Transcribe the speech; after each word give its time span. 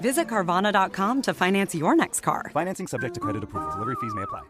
Visit 0.00 0.28
Carvana.com 0.28 1.22
to 1.22 1.34
finance 1.34 1.74
your 1.74 1.96
next 1.96 2.20
car. 2.20 2.50
Financing 2.52 2.86
subject 2.86 3.14
to 3.14 3.20
credit 3.20 3.44
approval. 3.44 3.70
Delivery 3.72 3.96
fees 4.00 4.14
may 4.14 4.22
apply. 4.22 4.42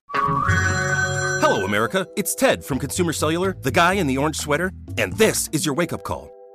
Hello, 1.41 1.65
America. 1.65 2.07
It's 2.17 2.35
Ted 2.35 2.65
from 2.65 2.79
Consumer 2.79 3.13
Cellular, 3.13 3.57
the 3.63 3.71
guy 3.71 3.95
in 3.95 4.07
the 4.07 4.19
orange 4.19 4.37
sweater, 4.37 4.73
and 4.99 5.13
this 5.15 5.49
is 5.53 5.65
your 5.65 5.75
wake 5.75 5.93
up 5.93 6.05
call. 6.05 6.38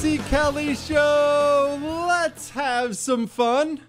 Kelly 0.00 0.74
Show. 0.76 1.78
Let's 2.08 2.50
have 2.50 2.96
some 2.96 3.26
fun 3.26 3.82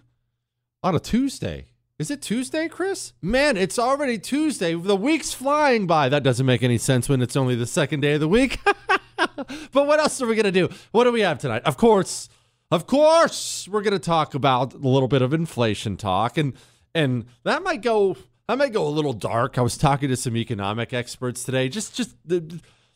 on 0.83 0.93
a 0.93 0.99
Tuesday. 0.99 1.67
Is 1.99 2.11
it 2.11 2.21
Tuesday, 2.21 2.67
Chris? 2.67 3.13
Man, 3.21 3.55
it's 3.55 3.79
already 3.79 4.19
Tuesday. 4.19 4.73
The 4.73 4.97
week's 4.97 5.31
flying 5.31 5.87
by. 5.87 6.09
That 6.09 6.21
doesn't 6.21 6.45
make 6.45 6.63
any 6.63 6.77
sense 6.77 7.07
when 7.07 7.21
it's 7.21 7.37
only 7.37 7.55
the 7.55 7.65
second 7.65 8.01
day 8.01 8.13
of 8.15 8.19
the 8.19 8.27
week. 8.27 8.59
but 9.15 9.87
what 9.87 10.01
else 10.01 10.21
are 10.21 10.27
we 10.27 10.35
going 10.35 10.51
to 10.51 10.51
do? 10.51 10.67
What 10.91 11.05
do 11.05 11.13
we 11.13 11.21
have 11.21 11.39
tonight? 11.39 11.61
Of 11.63 11.77
course, 11.77 12.27
of 12.71 12.87
course, 12.87 13.69
we're 13.69 13.81
going 13.81 13.93
to 13.93 13.99
talk 13.99 14.33
about 14.33 14.73
a 14.73 14.77
little 14.79 15.07
bit 15.07 15.21
of 15.21 15.33
inflation 15.33 15.95
talk 15.95 16.37
and 16.37 16.53
and 16.93 17.23
that 17.43 17.63
might 17.63 17.81
go 17.81 18.17
that 18.49 18.57
might 18.57 18.73
go 18.73 18.85
a 18.85 18.89
little 18.89 19.13
dark. 19.13 19.57
I 19.57 19.61
was 19.61 19.77
talking 19.77 20.09
to 20.09 20.17
some 20.17 20.35
economic 20.35 20.91
experts 20.91 21.45
today. 21.45 21.69
Just 21.69 21.95
just 21.95 22.17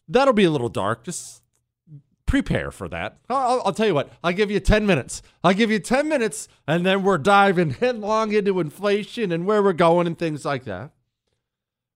that'll 0.09 0.33
be 0.33 0.43
a 0.43 0.51
little 0.51 0.67
dark. 0.67 1.05
Just 1.05 1.41
prepare 2.25 2.71
for 2.71 2.87
that. 2.89 3.17
I'll, 3.29 3.61
I'll, 3.65 3.73
tell 3.73 3.87
you 3.87 3.93
what, 3.93 4.11
I'll 4.23 4.33
give 4.33 4.51
you 4.51 4.59
10 4.59 4.85
minutes. 4.85 5.21
I'll 5.43 5.53
give 5.53 5.71
you 5.71 5.79
10 5.79 6.07
minutes, 6.07 6.47
and 6.67 6.85
then 6.85 7.03
we're 7.03 7.17
diving 7.17 7.71
headlong 7.71 8.31
into 8.33 8.59
inflation 8.59 9.31
and 9.31 9.45
where 9.45 9.61
we're 9.61 9.73
going 9.73 10.07
and 10.07 10.17
things 10.17 10.45
like 10.45 10.65
that. 10.65 10.91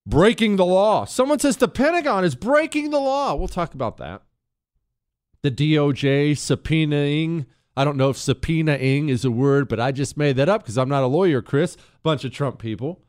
Breaking 0.06 0.56
the 0.56 0.66
law. 0.66 1.06
Someone 1.06 1.40
says 1.40 1.58
the 1.58 1.68
Pentagon 1.68 2.24
is 2.24 2.36
breaking 2.36 2.90
the 2.90 3.00
law. 3.00 3.36
We'll 3.36 3.48
talk 3.48 3.74
about 3.74 3.98
that. 3.98 4.24
The 5.42 5.52
DOJ 5.52 6.32
subpoenaing. 6.32 7.46
I 7.78 7.86
don't 7.86 7.98
know 7.98 8.10
if 8.10 8.18
subpoenaing 8.18 9.10
is 9.10 9.24
a 9.24 9.32
word, 9.32 9.70
but 9.70 9.80
I 9.80 9.92
just 9.92 10.18
made 10.18 10.36
that 10.38 10.50
up 10.50 10.64
because 10.64 10.78
I'm 10.78 10.90
not 10.90 11.04
a 11.04 11.08
lawyer, 11.08 11.42
Chris. 11.42 11.78
Bunch 12.04 12.26
of 12.26 12.32
Trump 12.32 12.60
people. 12.60 13.02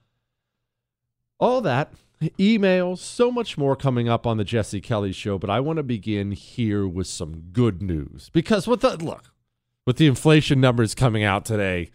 All 1.38 1.60
that 1.62 1.92
emails, 2.38 2.98
so 2.98 3.30
much 3.30 3.56
more 3.56 3.76
coming 3.76 4.08
up 4.08 4.26
on 4.26 4.36
the 4.36 4.44
Jesse 4.44 4.80
Kelly 4.80 5.12
show, 5.12 5.38
but 5.38 5.50
I 5.50 5.60
want 5.60 5.78
to 5.78 5.82
begin 5.82 6.32
here 6.32 6.86
with 6.86 7.06
some 7.06 7.44
good 7.52 7.82
news. 7.82 8.30
Because 8.32 8.66
with 8.66 8.80
the 8.80 8.96
look, 8.96 9.32
with 9.86 9.96
the 9.96 10.06
inflation 10.06 10.60
numbers 10.60 10.94
coming 10.94 11.24
out 11.24 11.44
today, 11.44 11.90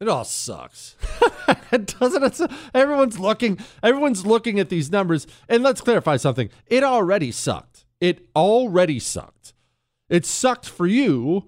it 0.00 0.08
all 0.08 0.24
sucks. 0.24 0.96
Doesn't 1.70 2.40
it? 2.40 2.50
Everyone's 2.74 3.20
looking, 3.20 3.58
everyone's 3.82 4.26
looking 4.26 4.58
at 4.58 4.68
these 4.68 4.90
numbers. 4.90 5.26
And 5.48 5.62
let's 5.62 5.80
clarify 5.80 6.16
something. 6.16 6.50
It 6.66 6.82
already 6.82 7.30
sucked. 7.30 7.86
It 8.00 8.26
already 8.34 8.98
sucked. 8.98 9.54
It 10.08 10.26
sucked 10.26 10.68
for 10.68 10.88
you 10.88 11.46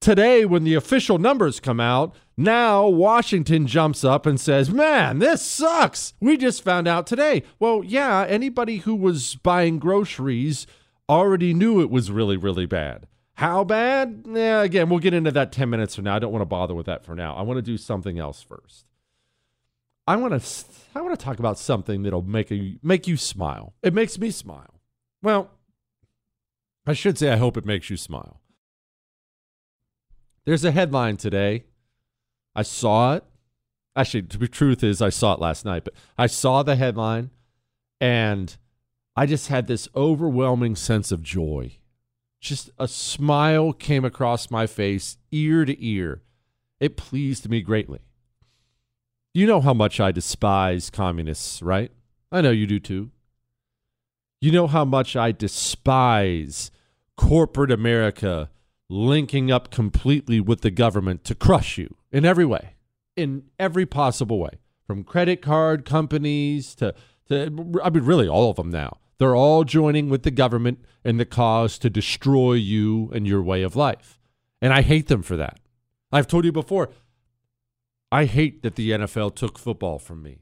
today 0.00 0.44
when 0.44 0.64
the 0.64 0.74
official 0.74 1.18
numbers 1.18 1.58
come 1.58 1.80
out 1.80 2.14
now 2.40 2.88
Washington 2.88 3.66
jumps 3.66 4.04
up 4.04 4.26
and 4.26 4.40
says, 4.40 4.70
Man, 4.70 5.18
this 5.18 5.42
sucks. 5.42 6.14
We 6.20 6.36
just 6.36 6.62
found 6.62 6.88
out 6.88 7.06
today. 7.06 7.42
Well, 7.58 7.82
yeah, 7.84 8.24
anybody 8.28 8.78
who 8.78 8.94
was 8.94 9.36
buying 9.36 9.78
groceries 9.78 10.66
already 11.08 11.54
knew 11.54 11.80
it 11.80 11.90
was 11.90 12.10
really, 12.10 12.36
really 12.36 12.66
bad. 12.66 13.06
How 13.34 13.64
bad? 13.64 14.26
Yeah, 14.28 14.62
again, 14.62 14.90
we'll 14.90 14.98
get 14.98 15.14
into 15.14 15.30
that 15.30 15.50
10 15.50 15.70
minutes 15.70 15.94
from 15.94 16.04
now. 16.04 16.16
I 16.16 16.18
don't 16.18 16.32
want 16.32 16.42
to 16.42 16.46
bother 16.46 16.74
with 16.74 16.86
that 16.86 17.04
for 17.04 17.14
now. 17.14 17.34
I 17.36 17.42
want 17.42 17.58
to 17.58 17.62
do 17.62 17.76
something 17.78 18.18
else 18.18 18.42
first. 18.42 18.84
I 20.06 20.16
want 20.16 20.42
to 20.42 20.64
I 20.94 21.00
want 21.00 21.18
to 21.18 21.24
talk 21.24 21.38
about 21.38 21.58
something 21.58 22.02
that'll 22.02 22.22
make 22.22 22.50
you 22.50 22.78
make 22.82 23.06
you 23.06 23.16
smile. 23.16 23.74
It 23.82 23.94
makes 23.94 24.18
me 24.18 24.30
smile. 24.30 24.80
Well, 25.22 25.50
I 26.86 26.94
should 26.94 27.16
say 27.16 27.30
I 27.30 27.36
hope 27.36 27.56
it 27.56 27.64
makes 27.64 27.90
you 27.90 27.96
smile. 27.96 28.40
There's 30.44 30.64
a 30.64 30.72
headline 30.72 31.16
today 31.16 31.64
I 32.60 32.62
saw 32.62 33.14
it. 33.14 33.24
Actually, 33.96 34.24
to 34.24 34.36
be 34.36 34.46
truth 34.46 34.84
is, 34.84 35.00
I 35.00 35.08
saw 35.08 35.32
it 35.32 35.40
last 35.40 35.64
night, 35.64 35.82
but 35.82 35.94
I 36.18 36.26
saw 36.26 36.62
the 36.62 36.76
headline 36.76 37.30
and 38.02 38.54
I 39.16 39.24
just 39.24 39.48
had 39.48 39.66
this 39.66 39.88
overwhelming 39.96 40.76
sense 40.76 41.10
of 41.10 41.22
joy. 41.22 41.78
Just 42.38 42.68
a 42.78 42.86
smile 42.86 43.72
came 43.72 44.04
across 44.04 44.50
my 44.50 44.66
face, 44.66 45.16
ear 45.32 45.64
to 45.64 45.74
ear. 45.82 46.20
It 46.80 46.98
pleased 46.98 47.48
me 47.48 47.62
greatly. 47.62 48.00
You 49.32 49.46
know 49.46 49.62
how 49.62 49.72
much 49.72 49.98
I 49.98 50.12
despise 50.12 50.90
communists, 50.90 51.62
right? 51.62 51.90
I 52.30 52.42
know 52.42 52.50
you 52.50 52.66
do 52.66 52.78
too. 52.78 53.10
You 54.42 54.52
know 54.52 54.66
how 54.66 54.84
much 54.84 55.16
I 55.16 55.32
despise 55.32 56.70
corporate 57.16 57.70
America 57.70 58.50
linking 58.90 59.50
up 59.50 59.70
completely 59.70 60.40
with 60.40 60.60
the 60.60 60.70
government 60.70 61.24
to 61.24 61.34
crush 61.34 61.78
you 61.78 61.96
in 62.12 62.24
every 62.24 62.44
way, 62.44 62.74
in 63.16 63.44
every 63.58 63.86
possible 63.86 64.38
way, 64.38 64.58
from 64.86 65.04
credit 65.04 65.42
card 65.42 65.84
companies 65.84 66.74
to, 66.76 66.94
to 67.28 67.80
I 67.82 67.90
mean, 67.90 68.04
really 68.04 68.28
all 68.28 68.50
of 68.50 68.56
them 68.56 68.70
now. 68.70 68.98
They're 69.18 69.36
all 69.36 69.64
joining 69.64 70.08
with 70.08 70.22
the 70.22 70.30
government 70.30 70.84
in 71.04 71.18
the 71.18 71.26
cause 71.26 71.78
to 71.80 71.90
destroy 71.90 72.54
you 72.54 73.10
and 73.14 73.26
your 73.26 73.42
way 73.42 73.62
of 73.62 73.76
life. 73.76 74.18
And 74.62 74.72
I 74.72 74.80
hate 74.82 75.08
them 75.08 75.22
for 75.22 75.36
that. 75.36 75.60
I've 76.10 76.26
told 76.26 76.44
you 76.44 76.52
before, 76.52 76.90
I 78.10 78.24
hate 78.24 78.62
that 78.62 78.76
the 78.76 78.90
NFL 78.90 79.36
took 79.36 79.58
football 79.58 79.98
from 79.98 80.22
me. 80.22 80.38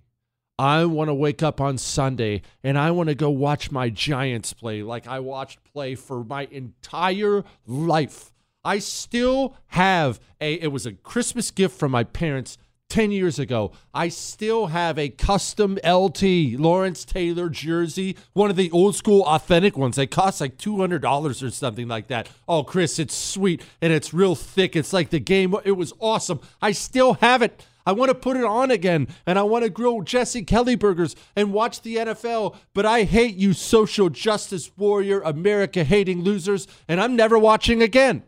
I 0.59 0.87
want 0.87 1.09
to 1.09 1.15
wake 1.15 1.43
up 1.43 1.61
on 1.61 1.79
Sunday 1.79 2.43
and 2.65 2.77
I 2.77 2.91
want 2.91 3.09
to 3.11 3.15
go 3.15 3.31
watch 3.31 3.71
my 3.71 3.91
Giants 3.91 4.53
play 4.53 4.83
like 4.83 5.07
I 5.07 5.21
watched 5.21 5.63
play 5.65 5.95
for 5.95 6.25
my 6.25 6.49
entire 6.51 7.45
life. 7.67 8.33
I 8.69 8.81
still 8.81 9.57
have 9.69 10.21
a 10.43 10.53
it 10.53 10.71
was 10.71 10.85
a 10.85 10.93
Christmas 10.93 11.51
gift 11.51 11.79
from 11.79 11.91
my 11.91 12.05
parents 12.05 12.59
10 12.91 13.11
years 13.11 13.39
ago. 13.39 13.73
I 13.95 14.09
still 14.09 14.67
have 14.67 14.99
a 14.99 15.09
custom 15.09 15.79
LT 15.83 16.59
Lawrence 16.61 17.07
Taylor 17.07 17.49
jersey, 17.49 18.15
one 18.35 18.51
of 18.51 18.57
the 18.57 18.71
old 18.71 18.95
school 18.95 19.25
authentic 19.25 19.79
ones. 19.79 19.97
They 19.97 20.07
cost 20.07 20.43
like 20.43 20.59
$200 20.59 21.43
or 21.43 21.51
something 21.51 21.89
like 21.89 22.09
that. 22.09 22.29
Oh, 22.47 22.63
Chris, 22.63 22.99
it's 22.99 23.15
sweet 23.15 23.63
and 23.81 23.91
it's 23.91 24.13
real 24.13 24.35
thick. 24.35 24.77
It's 24.77 24.93
like 24.93 25.09
the 25.09 25.19
game. 25.19 25.55
It 25.65 25.73
was 25.73 25.95
awesome. 25.99 26.39
I 26.61 26.73
still 26.73 27.15
have 27.15 27.41
it. 27.41 27.65
I 27.87 27.93
want 27.93 28.11
to 28.11 28.15
put 28.15 28.37
it 28.37 28.45
on 28.45 28.71
again 28.71 29.09
and 29.25 29.39
I 29.39 29.45
want 29.45 29.65
to 29.65 29.71
grill 29.71 30.03
Jesse 30.03 30.43
Kelly 30.45 30.75
burgers 30.75 31.17
and 31.35 31.55
watch 31.55 31.81
the 31.81 31.97
NFL, 31.97 32.55
but 32.75 32.85
I 32.85 33.05
hate 33.05 33.37
you 33.37 33.55
social 33.55 34.11
justice 34.11 34.71
warrior, 34.77 35.23
America 35.23 35.85
hating 35.85 36.21
losers, 36.23 36.69
and 36.87 37.01
I'm 37.01 37.17
never 37.17 37.39
watching 37.39 37.81
again. 37.81 38.25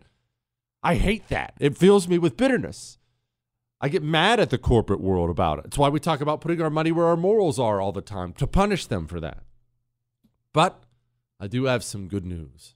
I 0.83 0.95
hate 0.95 1.29
that. 1.29 1.55
It 1.61 1.77
fills 1.77 2.09
me 2.09 2.19
with 2.19 2.37
bitterness. 2.37 2.99
I 3.81 3.89
get 3.89 4.03
mad 4.03 4.41
at 4.41 4.51
the 4.51 4.59
corporate 4.59 5.01
world 5.01 5.31
about 5.31 5.59
it. 5.59 5.67
It's 5.67 5.79
why 5.79 5.89
we 5.89 6.01
talk 6.01 6.21
about 6.21 6.41
putting 6.41 6.61
our 6.61 6.71
money 6.71 6.93
where 6.93 7.07
our 7.07 7.17
morals 7.17 7.59
are 7.59 7.81
all 7.81 7.93
the 7.93 8.03
time 8.03 8.33
to 8.35 8.47
punish 8.47 8.87
them 8.87 9.07
for 9.07 9.21
that. 9.21 9.43
But 10.53 10.83
I 11.39 11.47
do 11.47 11.65
have 11.65 11.83
some 11.83 12.09
good 12.09 12.27
news. 12.27 12.75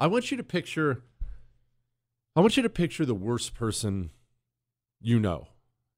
I 0.00 0.06
want 0.06 0.30
you 0.30 0.36
to 0.36 0.42
picture 0.42 1.02
I 2.36 2.40
want 2.40 2.56
you 2.56 2.62
to 2.64 2.70
picture 2.70 3.06
the 3.06 3.14
worst 3.14 3.54
person 3.54 4.10
you 5.00 5.20
know 5.20 5.48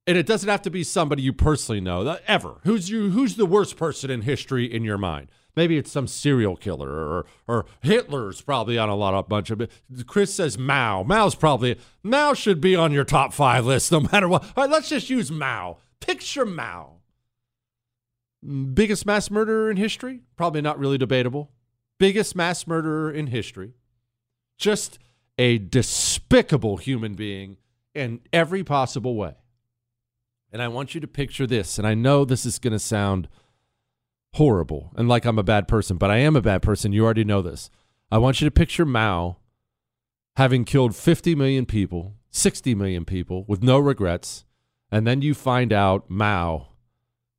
and 0.06 0.16
it 0.16 0.26
doesn't 0.26 0.48
have 0.48 0.62
to 0.62 0.70
be 0.70 0.84
somebody 0.84 1.22
you 1.22 1.32
personally 1.32 1.80
know 1.80 2.18
ever. 2.26 2.60
Who's 2.62 2.88
you? 2.88 3.10
Who's 3.10 3.34
the 3.34 3.46
worst 3.46 3.76
person 3.76 4.10
in 4.10 4.22
history 4.22 4.72
in 4.72 4.84
your 4.84 4.98
mind? 4.98 5.28
Maybe 5.56 5.78
it's 5.78 5.90
some 5.90 6.06
serial 6.06 6.56
killer 6.56 6.90
or 6.90 7.26
or 7.48 7.64
Hitler's 7.80 8.42
probably 8.42 8.76
on 8.76 8.88
a 8.88 8.94
lot 8.94 9.14
of 9.14 9.28
bunch 9.28 9.50
of 9.50 9.60
it. 9.60 9.70
Chris 10.06 10.34
says 10.34 10.58
Mao. 10.58 11.02
Mao's 11.02 11.34
probably 11.34 11.78
Mao 12.02 12.34
should 12.34 12.60
be 12.60 12.76
on 12.76 12.92
your 12.92 13.04
top 13.04 13.32
five 13.32 13.64
list 13.64 13.90
no 13.90 14.00
matter 14.00 14.28
what. 14.28 14.44
All 14.56 14.64
right, 14.64 14.70
let's 14.70 14.90
just 14.90 15.08
use 15.08 15.30
Mao. 15.30 15.78
Picture 16.00 16.44
Mao. 16.44 16.96
Biggest 18.74 19.06
mass 19.06 19.30
murderer 19.30 19.70
in 19.70 19.76
history? 19.76 20.20
Probably 20.36 20.60
not 20.60 20.78
really 20.78 20.98
debatable. 20.98 21.50
Biggest 21.98 22.36
mass 22.36 22.66
murderer 22.66 23.10
in 23.10 23.28
history. 23.28 23.72
Just 24.58 24.98
a 25.38 25.58
despicable 25.58 26.76
human 26.76 27.14
being 27.14 27.56
in 27.94 28.20
every 28.32 28.62
possible 28.62 29.16
way. 29.16 29.34
And 30.52 30.62
I 30.62 30.68
want 30.68 30.94
you 30.94 31.00
to 31.00 31.08
picture 31.08 31.46
this. 31.46 31.78
And 31.78 31.86
I 31.86 31.94
know 31.94 32.24
this 32.24 32.46
is 32.46 32.58
going 32.58 32.72
to 32.72 32.78
sound 32.78 33.28
horrible 34.36 34.92
and 34.96 35.08
like 35.08 35.24
I'm 35.24 35.38
a 35.38 35.42
bad 35.42 35.66
person, 35.66 35.96
but 35.96 36.10
I 36.10 36.18
am 36.18 36.36
a 36.36 36.42
bad 36.42 36.60
person. 36.60 36.92
You 36.92 37.04
already 37.04 37.24
know 37.24 37.40
this. 37.40 37.70
I 38.10 38.18
want 38.18 38.40
you 38.40 38.46
to 38.46 38.50
picture 38.50 38.84
Mao 38.84 39.38
having 40.36 40.64
killed 40.64 40.94
50 40.94 41.34
million 41.34 41.64
people, 41.64 42.14
60 42.30 42.74
million 42.74 43.06
people 43.06 43.44
with 43.48 43.62
no 43.62 43.78
regrets. 43.78 44.44
And 44.92 45.06
then 45.06 45.22
you 45.22 45.32
find 45.32 45.72
out 45.72 46.10
Mao 46.10 46.68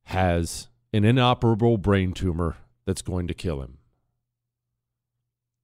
has 0.06 0.68
an 0.92 1.04
inoperable 1.04 1.78
brain 1.78 2.12
tumor 2.12 2.56
that's 2.84 3.02
going 3.02 3.28
to 3.28 3.34
kill 3.34 3.62
him. 3.62 3.78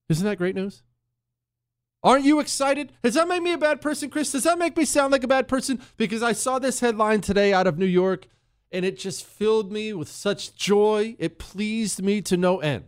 Isn't 0.07 0.25
that 0.25 0.37
great 0.37 0.55
news? 0.55 0.83
Aren't 2.01 2.23
you 2.23 2.39
excited? 2.39 2.93
Does 3.03 3.15
that 3.15 3.27
make 3.27 3.43
me 3.43 3.51
a 3.51 3.57
bad 3.57 3.81
person, 3.81 4.09
Chris? 4.09 4.31
Does 4.31 4.43
that 4.43 4.59
make 4.59 4.77
me 4.77 4.85
sound 4.85 5.11
like 5.11 5.23
a 5.23 5.27
bad 5.27 5.47
person? 5.47 5.81
Because 5.97 6.23
I 6.23 6.31
saw 6.31 6.59
this 6.59 6.79
headline 6.79 7.19
today 7.19 7.51
out 7.51 7.67
of 7.67 7.77
New 7.77 7.85
York 7.85 8.27
and 8.75 8.83
it 8.83 8.99
just 8.99 9.25
filled 9.25 9.71
me 9.71 9.93
with 9.93 10.09
such 10.09 10.53
joy. 10.53 11.15
It 11.17 11.39
pleased 11.39 12.03
me 12.03 12.21
to 12.23 12.35
no 12.35 12.59
end. 12.59 12.83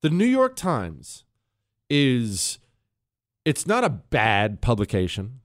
The 0.00 0.08
New 0.08 0.24
York 0.24 0.56
Times 0.56 1.24
is 1.90 2.58
it's 3.44 3.66
not 3.66 3.84
a 3.84 3.90
bad 3.90 4.62
publication. 4.62 5.40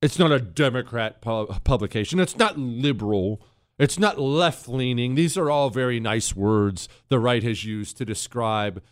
It's 0.00 0.20
not 0.20 0.30
a 0.30 0.38
Democrat 0.38 1.20
pu- 1.20 1.46
publication. 1.64 2.20
It's 2.20 2.36
not 2.36 2.56
liberal. 2.56 3.44
It's 3.76 3.98
not 3.98 4.20
left 4.20 4.68
leaning. 4.68 5.16
These 5.16 5.36
are 5.36 5.50
all 5.50 5.68
very 5.68 5.98
nice 5.98 6.36
words 6.36 6.88
the 7.08 7.18
right 7.18 7.42
has 7.42 7.64
used 7.64 7.96
to 7.96 8.04
describe 8.04 8.82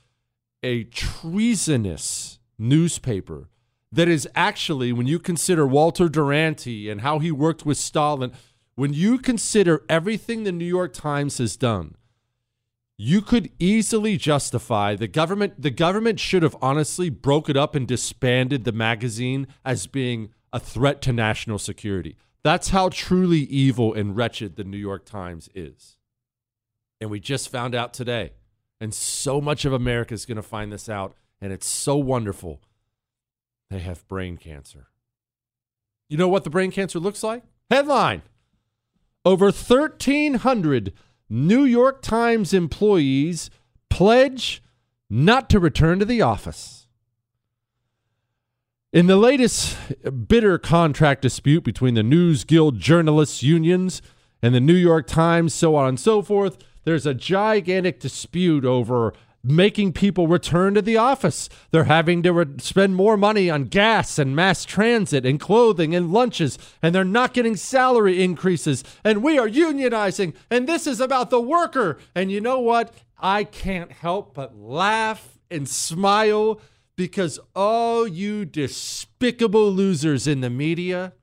a 0.65 0.85
treasonous 0.85 2.41
newspaper 2.59 3.49
that 3.93 4.09
is 4.09 4.27
actually, 4.35 4.93
when 4.93 5.07
you 5.07 5.19
consider 5.19 5.67
Walter 5.67 6.09
Duranty 6.09 6.89
and 6.89 7.03
how 7.03 7.19
he 7.21 7.31
worked 7.31 7.67
with 7.67 7.77
Stalin, 7.77 8.33
when 8.75 8.93
you 8.93 9.19
consider 9.19 9.83
everything 9.89 10.45
the 10.45 10.53
New 10.53 10.65
York 10.65 10.93
Times 10.93 11.39
has 11.39 11.57
done, 11.57 11.97
you 12.97 13.21
could 13.21 13.51
easily 13.59 14.17
justify 14.17 14.95
the 14.95 15.09
government. 15.09 15.61
The 15.61 15.71
government 15.71 16.21
should 16.21 16.43
have 16.43 16.57
honestly 16.63 17.11
broke 17.11 17.49
it 17.49 17.57
up 17.57 17.75
and 17.75 17.87
disbanded 17.87 18.65
the 18.65 18.73
magazine 18.73 19.49
as 19.65 19.87
being 19.87 20.31
a 20.53 20.61
threat 20.61 21.03
to 21.03 21.13
national 21.13 21.59
security. 21.59 22.17
That's 22.45 22.71
how 22.71 22.89
truly 22.89 23.41
evil 23.41 23.95
and 23.95 24.17
wretched 24.17 24.57
the 24.57 24.65
New 24.65 24.79
York 24.79 25.05
Times 25.05 25.49
is. 25.55 25.97
And 27.01 27.11
we 27.11 27.21
just 27.21 27.49
found 27.49 27.75
out 27.75 27.93
today. 27.93 28.33
And 28.81 28.93
so 28.93 29.41
much 29.41 29.65
of 29.65 29.73
America 29.73 30.15
is 30.15 30.27
going 30.27 30.37
to 30.37 30.43
find 30.43 30.73
this 30.73 30.89
out 30.89 31.15
and 31.41 31.53
it's 31.53 31.67
so 31.67 31.97
wonderful. 31.97 32.61
They 33.71 33.81
have 33.81 34.07
brain 34.07 34.37
cancer. 34.37 34.89
You 36.09 36.17
know 36.17 36.29
what 36.29 36.45
the 36.45 36.51
brain 36.51 36.71
cancer 36.71 36.99
looks 36.99 37.23
like? 37.23 37.43
Headline 37.71 38.23
Over 39.25 39.47
1,300 39.47 40.93
New 41.29 41.65
York 41.65 42.03
Times 42.03 42.53
employees 42.53 43.51
pledge 43.89 44.63
not 45.09 45.49
to 45.51 45.61
return 45.61 45.99
to 46.01 46.05
the 46.05 46.23
office. 46.23 46.87
In 48.93 49.07
the 49.07 49.17
latest 49.17 49.77
bitter 50.29 50.59
contract 50.59 51.23
dispute 51.23 51.65
between 51.65 51.95
the 51.95 52.03
News 52.03 52.45
Guild 52.45 52.79
journalists 52.79 53.43
unions 53.43 54.03
and 54.43 54.55
the 54.55 54.61
New 54.61 54.75
York 54.75 55.07
Times, 55.07 55.55
so 55.55 55.77
on 55.77 55.89
and 55.89 56.01
so 56.01 56.21
forth, 56.21 56.59
there's 56.85 57.07
a 57.07 57.15
gigantic 57.15 58.01
dispute 58.01 58.65
over 58.65 59.15
making 59.45 59.93
people 59.93 60.29
return 60.29 60.75
to 60.75 60.83
the 60.83 60.97
office. 60.97 61.49
They're 61.71 61.85
having 61.85 62.23
to 62.23 62.33
re- 62.33 62.47
spend 62.59 62.95
more 62.95 63.17
money 63.17 63.51
on 63.51 63.65
gas 63.65 64.19
and 64.19 64.37
mass 64.37 64.65
transit 64.65 65.27
and 65.27 65.41
clothing 65.41 65.95
and 65.95 66.13
lunches, 66.13 66.59
and 66.81 66.95
they're 66.95 67.05
not 67.05 67.35
getting 67.35 67.57
salary 67.57 68.23
increases. 68.23 68.85
And 69.05 69.23
we 69.23 69.39
are 69.39 69.49
unionizing, 69.49 70.35
and 70.51 70.69
this 70.69 70.87
is 70.87 71.01
about 71.01 71.31
the 71.31 71.41
worker. 71.41 71.99
And 72.15 72.31
you 72.31 72.41
know 72.41 72.61
what? 72.61 72.95
I 73.19 73.45
can't 73.45 73.93
help 73.93 74.35
but 74.35 74.57
laugh 74.57 75.39
and 75.51 75.69
smile 75.69 76.61
because 76.97 77.41
all 77.55 78.07
you 78.07 78.45
despicable 78.45 79.71
losers 79.73 80.27
in 80.27 80.41
the 80.41 80.51
media. 80.51 81.15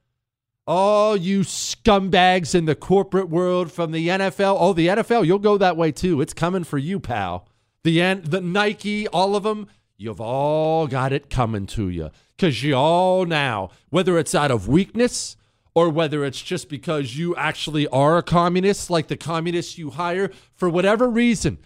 All 0.67 1.17
you 1.17 1.39
scumbags 1.39 2.53
in 2.53 2.65
the 2.65 2.75
corporate 2.75 3.27
world 3.27 3.71
from 3.71 3.91
the 3.91 4.07
NFL. 4.07 4.55
Oh, 4.59 4.73
the 4.73 4.85
NFL, 4.85 5.25
you'll 5.25 5.39
go 5.39 5.57
that 5.57 5.77
way 5.77 5.91
too. 5.91 6.21
It's 6.21 6.33
coming 6.33 6.63
for 6.63 6.77
you, 6.77 6.99
pal 6.99 7.48
the 7.83 8.13
the 8.15 8.41
Nike, 8.41 9.07
all 9.07 9.35
of 9.35 9.43
them, 9.43 9.67
you've 9.97 10.21
all 10.21 10.87
got 10.87 11.13
it 11.13 11.29
coming 11.29 11.65
to 11.67 11.89
you 11.89 12.09
because 12.35 12.63
you 12.63 12.75
all 12.75 13.25
now, 13.25 13.69
whether 13.89 14.17
it's 14.17 14.33
out 14.33 14.51
of 14.51 14.67
weakness 14.67 15.35
or 15.75 15.89
whether 15.89 16.25
it's 16.25 16.41
just 16.41 16.67
because 16.69 17.17
you 17.17 17.35
actually 17.35 17.87
are 17.87 18.17
a 18.17 18.23
communist, 18.23 18.89
like 18.89 19.07
the 19.07 19.17
communists 19.17 19.77
you 19.77 19.91
hire, 19.91 20.31
for 20.55 20.69
whatever 20.69 21.09
reason, 21.09 21.57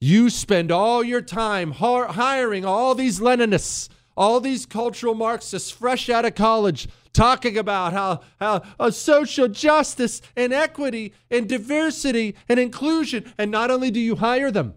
you 0.00 0.30
spend 0.30 0.70
all 0.70 1.02
your 1.02 1.22
time 1.22 1.72
hiring 1.72 2.64
all 2.64 2.94
these 2.94 3.20
Leninists, 3.20 3.88
all 4.16 4.40
these 4.40 4.66
cultural 4.66 5.14
Marxists 5.14 5.70
fresh 5.70 6.08
out 6.08 6.24
of 6.24 6.34
college, 6.34 6.88
talking 7.12 7.58
about 7.58 7.92
how, 7.92 8.20
how 8.38 8.62
uh, 8.78 8.90
social 8.90 9.48
justice 9.48 10.20
and 10.36 10.52
equity 10.52 11.12
and 11.30 11.48
diversity 11.48 12.36
and 12.48 12.60
inclusion. 12.60 13.32
And 13.38 13.50
not 13.50 13.70
only 13.70 13.90
do 13.90 13.98
you 13.98 14.16
hire 14.16 14.50
them, 14.50 14.74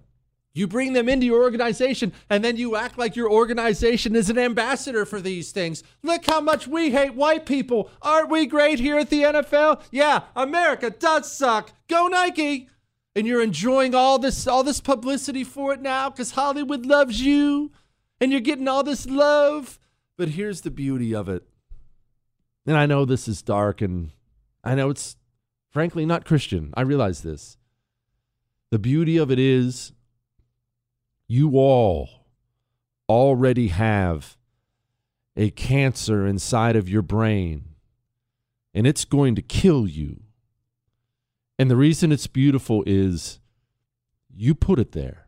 you 0.53 0.67
bring 0.67 0.93
them 0.93 1.07
into 1.07 1.25
your 1.25 1.41
organization 1.43 2.11
and 2.29 2.43
then 2.43 2.57
you 2.57 2.75
act 2.75 2.97
like 2.97 3.15
your 3.15 3.31
organization 3.31 4.15
is 4.15 4.29
an 4.29 4.37
ambassador 4.37 5.05
for 5.05 5.21
these 5.21 5.51
things. 5.51 5.81
Look 6.03 6.25
how 6.25 6.41
much 6.41 6.67
we 6.67 6.91
hate 6.91 7.15
white 7.15 7.45
people. 7.45 7.89
Aren't 8.01 8.29
we 8.29 8.45
great 8.45 8.79
here 8.79 8.97
at 8.97 9.09
the 9.09 9.23
NFL? 9.23 9.81
Yeah, 9.91 10.23
America 10.35 10.89
does 10.89 11.31
suck. 11.31 11.71
Go 11.87 12.07
Nike. 12.07 12.67
And 13.15 13.27
you're 13.27 13.41
enjoying 13.41 13.93
all 13.93 14.19
this 14.19 14.47
all 14.47 14.63
this 14.63 14.79
publicity 14.79 15.43
for 15.43 15.73
it 15.73 15.81
now 15.81 16.09
cuz 16.09 16.31
Hollywood 16.31 16.85
loves 16.85 17.21
you 17.21 17.71
and 18.21 18.31
you're 18.31 18.39
getting 18.39 18.67
all 18.69 18.83
this 18.83 19.05
love 19.05 19.79
But 20.17 20.29
here's 20.29 20.61
the 20.61 20.71
beauty 20.71 21.13
of 21.13 21.27
it. 21.27 21.43
And 22.65 22.77
I 22.77 22.85
know 22.85 23.05
this 23.05 23.27
is 23.27 23.41
dark 23.41 23.81
and 23.81 24.11
I 24.63 24.75
know 24.75 24.89
it's 24.89 25.15
frankly 25.71 26.05
not 26.05 26.25
Christian. 26.25 26.73
I 26.75 26.81
realize 26.81 27.21
this. 27.21 27.57
The 28.69 28.79
beauty 28.79 29.17
of 29.17 29.31
it 29.31 29.39
is 29.39 29.91
you 31.31 31.51
all 31.51 32.09
already 33.07 33.69
have 33.69 34.35
a 35.37 35.49
cancer 35.49 36.27
inside 36.27 36.75
of 36.75 36.89
your 36.89 37.01
brain 37.01 37.63
and 38.73 38.85
it's 38.85 39.05
going 39.05 39.35
to 39.35 39.41
kill 39.41 39.87
you. 39.87 40.23
And 41.57 41.71
the 41.71 41.77
reason 41.77 42.11
it's 42.11 42.27
beautiful 42.27 42.83
is 42.85 43.39
you 44.29 44.53
put 44.53 44.77
it 44.77 44.91
there. 44.91 45.27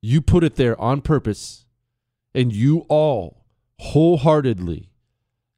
You 0.00 0.20
put 0.20 0.44
it 0.44 0.54
there 0.54 0.80
on 0.80 1.00
purpose, 1.00 1.66
and 2.32 2.52
you 2.52 2.86
all 2.88 3.44
wholeheartedly 3.80 4.88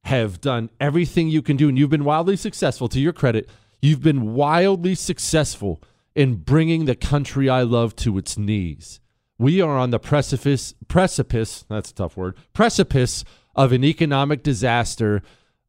have 0.04 0.40
done 0.40 0.70
everything 0.80 1.28
you 1.28 1.42
can 1.42 1.58
do, 1.58 1.68
and 1.68 1.78
you've 1.78 1.90
been 1.90 2.04
wildly 2.04 2.36
successful. 2.36 2.88
To 2.88 3.00
your 3.00 3.12
credit, 3.12 3.50
you've 3.82 4.02
been 4.02 4.32
wildly 4.32 4.94
successful 4.94 5.82
in 6.14 6.36
bringing 6.36 6.86
the 6.86 6.96
country 6.96 7.50
I 7.50 7.60
love 7.60 7.94
to 7.96 8.16
its 8.16 8.38
knees. 8.38 9.00
We 9.38 9.60
are 9.60 9.76
on 9.76 9.90
the 9.90 9.98
precipice, 9.98 10.74
precipice, 10.86 11.64
that's 11.68 11.90
a 11.90 11.94
tough 11.94 12.16
word, 12.16 12.36
precipice 12.52 13.24
of 13.56 13.72
an 13.72 13.84
economic 13.84 14.42
disaster 14.42 15.22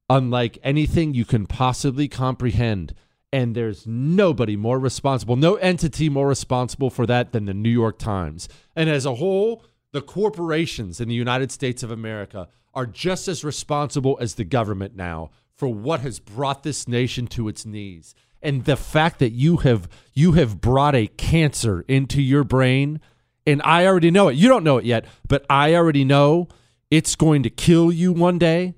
unlike 0.10 0.60
anything 0.63 1.13
you 1.13 1.25
can 1.25 1.48
possibly 1.48 2.07
comprehend. 2.07 2.93
And 3.34 3.55
there's 3.55 3.86
nobody 3.88 4.55
more 4.55 4.79
responsible, 4.79 5.36
no 5.36 5.55
entity 5.55 6.10
more 6.10 6.27
responsible 6.27 6.89
for 6.89 7.05
that 7.07 7.31
than 7.31 7.45
the 7.45 7.53
New 7.53 7.69
York 7.69 7.98
Times. 7.98 8.48
And 8.75 8.89
as 8.89 9.05
a 9.05 9.15
whole, 9.15 9.63
the 9.91 10.01
corporations 10.01 11.01
in 11.01 11.10
the 11.10 11.15
United 11.15 11.51
States 11.51 11.84
of 11.84 11.91
America 11.91 12.48
are 12.74 12.86
just 12.86 13.27
as 13.27 13.43
responsible 13.43 14.17
as 14.22 14.36
the 14.36 14.43
government 14.43 14.95
now 14.95 15.31
for 15.55 15.67
what 15.69 16.01
has 16.01 16.19
brought 16.19 16.63
this 16.63 16.88
nation 16.88 17.27
to 17.27 17.48
its 17.48 17.65
knees. 17.65 18.13
And 18.41 18.65
the 18.65 18.77
fact 18.77 19.19
that 19.19 19.31
you 19.31 19.57
have 19.57 19.89
you 20.13 20.34
have 20.34 20.62
brought 20.62 20.93
a 20.93 21.07
cancer 21.07 21.84
into 21.88 22.22
your 22.22 22.43
brain, 22.43 23.00
and 23.45 23.61
I 23.63 23.85
already 23.85 24.11
know 24.11 24.27
it. 24.29 24.35
You 24.35 24.47
don't 24.47 24.63
know 24.63 24.77
it 24.77 24.85
yet, 24.85 25.05
but 25.27 25.45
I 25.49 25.75
already 25.75 26.03
know 26.03 26.47
it's 26.89 27.15
going 27.15 27.43
to 27.43 27.49
kill 27.49 27.91
you 27.91 28.13
one 28.13 28.37
day. 28.37 28.75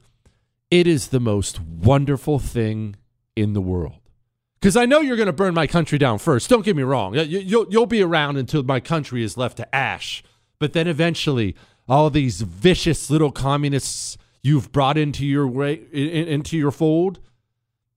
It 0.70 0.88
is 0.88 1.08
the 1.08 1.20
most 1.20 1.60
wonderful 1.60 2.40
thing 2.40 2.96
in 3.36 3.54
the 3.54 3.62
world. 3.62 4.00
Because 4.60 4.76
I 4.76 4.86
know 4.86 5.02
you're 5.02 5.16
going 5.16 5.28
to 5.28 5.34
burn 5.34 5.54
my 5.54 5.68
country 5.68 5.98
down 5.98 6.18
first. 6.18 6.50
Don't 6.50 6.66
get 6.66 6.76
me 6.76 6.84
wrong. 6.84 7.14
You'll, 7.14 7.68
you'll 7.70 7.86
be 7.86 8.02
around 8.02 8.38
until 8.38 8.64
my 8.64 8.80
country 8.80 9.24
is 9.24 9.38
left 9.38 9.58
to 9.58 9.76
ash. 9.76 10.24
But 10.60 10.74
then 10.74 10.88
eventually, 10.88 11.56
all 11.88 12.10
these 12.10 12.42
vicious 12.42 13.10
little 13.10 13.32
communists 13.32 14.18
you've 14.42 14.72
brought 14.72 14.98
into 14.98 15.26
your 15.26 15.48
way, 15.48 15.82
into 15.94 16.58
your 16.58 16.72
fold, 16.72 17.20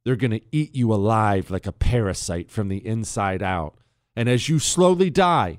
they're 0.04 0.16
going 0.16 0.30
to 0.32 0.42
eat 0.52 0.74
you 0.74 0.92
alive 0.92 1.50
like 1.50 1.66
a 1.66 1.72
parasite 1.72 2.50
from 2.50 2.68
the 2.68 2.86
inside 2.86 3.42
out. 3.42 3.74
And 4.14 4.28
as 4.28 4.48
you 4.48 4.58
slowly 4.58 5.10
die, 5.10 5.58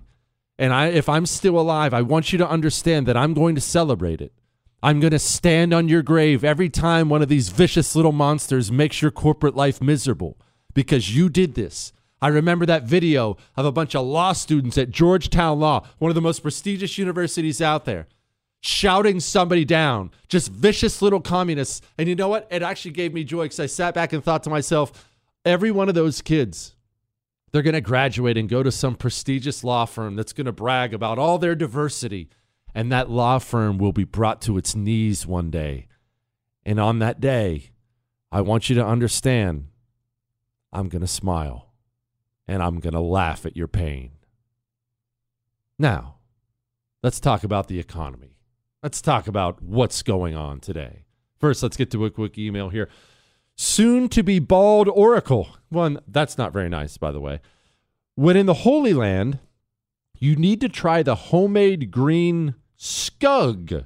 and 0.62 0.72
I, 0.72 0.90
if 0.90 1.10
I'm 1.10 1.26
still 1.26 1.60
alive, 1.60 1.92
I 1.92 2.04
want 2.04 2.32
you 2.32 2.38
to 2.38 2.48
understand 2.48 3.08
that 3.08 3.18
I'm 3.18 3.34
going 3.34 3.56
to 3.56 3.62
celebrate 3.62 4.22
it. 4.22 4.32
I'm 4.84 5.00
going 5.00 5.10
to 5.10 5.18
stand 5.18 5.74
on 5.74 5.90
your 5.90 6.04
grave 6.04 6.44
every 6.44 6.70
time 6.70 7.10
one 7.10 7.24
of 7.24 7.30
these 7.30 7.50
vicious 7.50 7.96
little 7.96 8.12
monsters 8.12 8.72
makes 8.72 9.02
your 9.02 9.10
corporate 9.10 9.56
life 9.56 9.82
miserable 9.82 10.38
because 10.76 11.16
you 11.16 11.30
did 11.30 11.56
this. 11.56 11.94
I 12.22 12.28
remember 12.28 12.68
that 12.68 12.84
video 12.84 13.38
of 13.58 13.66
a 13.66 13.72
bunch 13.72 13.96
of 13.96 14.06
law 14.06 14.34
students 14.34 14.78
at 14.78 14.92
Georgetown 14.92 15.60
Law, 15.60 15.84
one 15.98 16.12
of 16.12 16.16
the 16.16 16.22
most 16.22 16.44
prestigious 16.44 16.96
universities 16.96 17.60
out 17.60 17.86
there, 17.86 18.08
shouting 18.60 19.20
somebody 19.20 19.66
down, 19.66 20.12
just 20.28 20.52
vicious 20.52 21.02
little 21.02 21.22
communists. 21.22 21.82
And 21.98 22.08
you 22.08 22.14
know 22.14 22.28
what? 22.28 22.48
It 22.52 22.62
actually 22.62 22.92
gave 22.92 23.16
me 23.16 23.24
joy 23.24 23.46
because 23.46 23.60
I 23.60 23.66
sat 23.66 23.96
back 23.96 24.14
and 24.14 24.24
thought 24.24 24.44
to 24.44 24.52
myself, 24.52 25.10
every 25.44 25.72
one 25.72 25.90
of 25.90 25.96
those 25.96 26.22
kids, 26.22 26.76
they're 27.52 27.62
going 27.62 27.74
to 27.74 27.82
graduate 27.82 28.38
and 28.38 28.50
go 28.50 28.64
to 28.64 28.72
some 28.72 28.96
prestigious 28.96 29.64
law 29.64 29.86
firm 29.86 30.16
that's 30.16 30.34
going 30.34 30.46
to 30.46 30.52
brag 30.52 30.94
about 30.94 31.20
all 31.20 31.38
their 31.38 31.56
diversity 31.56 32.30
and 32.74 32.92
that 32.92 33.10
law 33.10 33.40
firm 33.40 33.78
will 33.78 33.92
be 33.92 34.04
brought 34.04 34.42
to 34.42 34.58
its 34.58 34.76
knees 34.76 35.28
one 35.28 35.50
day. 35.50 35.88
And 36.66 36.80
on 36.80 37.00
that 37.00 37.20
day, 37.20 37.72
I 38.32 38.42
want 38.42 38.70
you 38.70 38.76
to 38.76 38.86
understand 38.86 39.68
I'm 40.72 40.88
going 40.88 41.02
to 41.02 41.08
smile 41.08 41.74
and 42.48 42.64
I'm 42.64 42.80
going 42.80 42.94
to 42.94 43.02
laugh 43.02 43.46
at 43.46 43.58
your 43.58 43.68
pain. 43.68 44.12
Now, 45.78 46.16
let's 47.04 47.20
talk 47.20 47.44
about 47.44 47.68
the 47.68 47.80
economy. 47.80 48.38
Let's 48.82 49.02
talk 49.02 49.28
about 49.28 49.62
what's 49.62 50.02
going 50.02 50.36
on 50.36 50.60
today. 50.60 51.06
First, 51.40 51.64
let's 51.64 51.78
get 51.78 51.92
to 51.92 52.06
a 52.06 52.12
quick 52.12 52.38
email 52.38 52.70
here. 52.70 52.88
Soon 53.64 54.10
to 54.10 54.24
be 54.24 54.40
bald 54.40 54.88
oracle. 54.88 55.50
One, 55.70 56.00
that's 56.08 56.36
not 56.36 56.52
very 56.52 56.68
nice, 56.68 56.98
by 56.98 57.12
the 57.12 57.20
way. 57.20 57.42
When 58.16 58.36
in 58.36 58.48
the 58.48 58.66
Holy 58.66 58.92
Land, 58.92 59.38
you 60.18 60.36
need 60.36 60.60
to 60.62 60.68
try 60.68 61.04
the 61.04 61.14
homemade 61.14 61.92
green 61.92 62.56
Skug. 62.76 63.86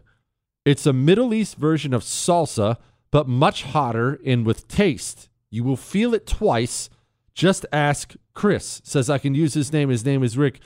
It's 0.64 0.86
a 0.86 0.94
Middle 0.94 1.34
East 1.34 1.58
version 1.58 1.94
of 1.94 2.04
salsa, 2.04 2.78
but 3.12 3.28
much 3.28 3.64
hotter 3.64 4.18
and 4.26 4.46
with 4.46 4.70
taste. 4.70 5.28
You 5.50 5.66
will 5.66 5.76
feel 5.76 6.14
it 6.14 6.26
twice. 6.26 6.90
Just 7.34 7.66
ask 7.74 8.16
Chris. 8.34 8.82
Says 8.86 9.10
I 9.10 9.18
can 9.18 9.36
use 9.36 9.56
his 9.56 9.74
name. 9.74 9.90
His 9.90 10.06
name 10.06 10.24
is 10.24 10.38
Rick. 10.38 10.62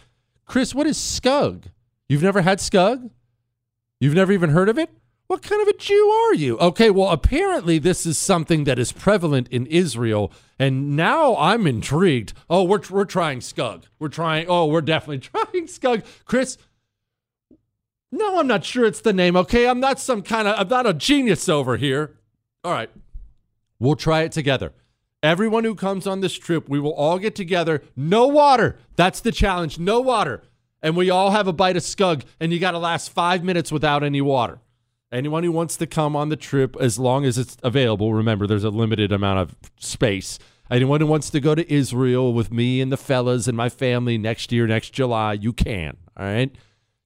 Chris, 0.46 0.76
what 0.76 0.86
is 0.86 1.00
Skug? 1.00 1.64
You've 2.08 2.22
never 2.22 2.44
had 2.44 2.60
Skug? 2.60 3.10
You've 4.00 4.14
never 4.14 4.32
even 4.32 4.52
heard 4.52 4.70
of 4.70 4.78
it? 4.78 4.92
What 5.30 5.44
kind 5.44 5.62
of 5.62 5.68
a 5.68 5.78
Jew 5.78 6.10
are 6.10 6.34
you? 6.34 6.58
Okay, 6.58 6.90
well, 6.90 7.10
apparently 7.10 7.78
this 7.78 8.08
is 8.08 8.18
something 8.18 8.64
that 8.64 8.80
is 8.80 8.92
prevalent 8.92 9.48
in 9.50 9.68
Israel, 9.68 10.32
and 10.58 10.96
now 10.96 11.38
I'm 11.38 11.68
intrigued. 11.68 12.34
Oh, 12.50 12.64
we're, 12.64 12.82
we're 12.90 13.06
trying 13.06 13.42
Skug. 13.42 13.84
We're 14.00 14.08
trying, 14.08 14.48
oh, 14.50 14.66
we're 14.66 14.82
definitely 14.82 15.20
trying 15.20 15.68
Skug. 15.68 16.04
Chris, 16.26 16.58
no, 18.12 18.40
I'm 18.40 18.48
not 18.48 18.66
sure 18.66 18.86
it's 18.86 19.02
the 19.02 19.14
name, 19.14 19.38
okay? 19.38 19.68
I'm 19.68 19.80
not 19.80 20.00
some 20.00 20.24
kind 20.24 20.48
of, 20.48 20.60
I'm 20.60 20.68
not 20.68 20.88
a 20.88 20.96
genius 20.96 21.48
over 21.48 21.78
here. 21.78 22.18
All 22.64 22.72
right. 22.72 22.90
We'll 23.78 23.96
try 23.96 24.24
it 24.24 24.32
together. 24.32 24.74
Everyone 25.22 25.64
who 25.64 25.76
comes 25.76 26.08
on 26.08 26.22
this 26.22 26.40
trip, 26.40 26.68
we 26.68 26.80
will 26.80 26.96
all 26.96 27.20
get 27.20 27.36
together. 27.36 27.84
No 27.96 28.26
water. 28.26 28.80
That's 28.96 29.20
the 29.20 29.32
challenge. 29.32 29.78
No 29.78 30.02
water. 30.02 30.42
And 30.82 30.98
we 30.98 31.12
all 31.12 31.30
have 31.30 31.48
a 31.48 31.54
bite 31.54 31.78
of 31.78 31.84
scug, 31.84 32.24
and 32.40 32.52
you 32.52 32.58
got 32.58 32.72
to 32.72 32.80
last 32.80 33.12
five 33.12 33.44
minutes 33.44 33.72
without 33.72 34.04
any 34.04 34.22
water. 34.22 34.60
Anyone 35.12 35.44
who 35.44 35.52
wants 35.52 35.76
to 35.78 35.88
come 35.88 36.16
on 36.16 36.30
the 36.30 36.36
trip, 36.36 36.78
as 36.80 37.00
long 37.00 37.26
as 37.26 37.40
it's 37.40 37.58
available, 37.64 38.14
remember 38.14 38.46
there's 38.46 38.64
a 38.64 38.70
limited 38.70 39.12
amount 39.12 39.40
of 39.40 39.56
space. 39.80 40.38
Anyone 40.70 41.02
who 41.02 41.08
wants 41.08 41.32
to 41.32 41.40
go 41.40 41.56
to 41.56 41.74
Israel 41.74 42.32
with 42.32 42.52
me 42.52 42.80
and 42.80 42.92
the 42.92 42.98
fellas 42.98 43.48
and 43.48 43.58
my 43.58 43.70
family 43.70 44.20
next 44.20 44.52
year, 44.52 44.68
next 44.68 44.92
July, 44.92 45.34
you 45.34 45.52
can. 45.52 45.98
All 46.16 46.28
right? 46.28 46.56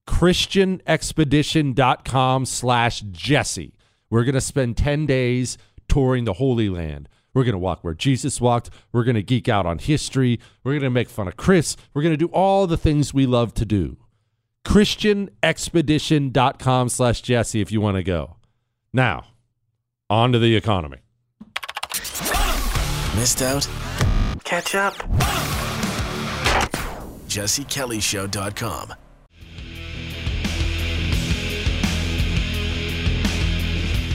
Christianexpedition.com 0.05 2.45
slash 2.45 2.99
jesse. 3.11 3.73
We're 4.09 4.25
going 4.25 4.35
to 4.35 4.41
spend 4.41 4.75
10 4.75 5.05
days 5.05 5.57
touring 5.87 6.25
the 6.25 6.33
holy 6.33 6.67
land. 6.67 7.07
We're 7.33 7.45
going 7.45 7.53
to 7.53 7.59
walk 7.59 7.85
where 7.85 7.93
jesus 7.93 8.41
walked. 8.41 8.69
We're 8.91 9.05
going 9.05 9.15
to 9.15 9.23
geek 9.23 9.47
out 9.47 9.65
on 9.65 9.79
history. 9.79 10.41
We're 10.65 10.73
going 10.73 10.83
to 10.83 10.89
make 10.89 11.07
fun 11.07 11.29
of 11.29 11.37
chris. 11.37 11.77
We're 11.93 12.01
going 12.01 12.13
to 12.13 12.17
do 12.17 12.27
all 12.33 12.67
the 12.67 12.75
things 12.75 13.13
we 13.13 13.25
love 13.25 13.53
to 13.53 13.63
do 13.65 13.95
christianexpedition.com 14.65 16.89
slash 16.89 17.21
jesse 17.21 17.61
if 17.61 17.71
you 17.71 17.81
want 17.81 17.97
to 17.97 18.03
go. 18.03 18.37
Now 18.91 19.27
on 20.09 20.31
to 20.31 20.39
the 20.39 20.55
economy. 20.55 20.97
Missed 23.15 23.41
out? 23.41 23.67
Catch 24.43 24.75
up. 24.75 24.93
Jessekellyshow.com 27.27 28.93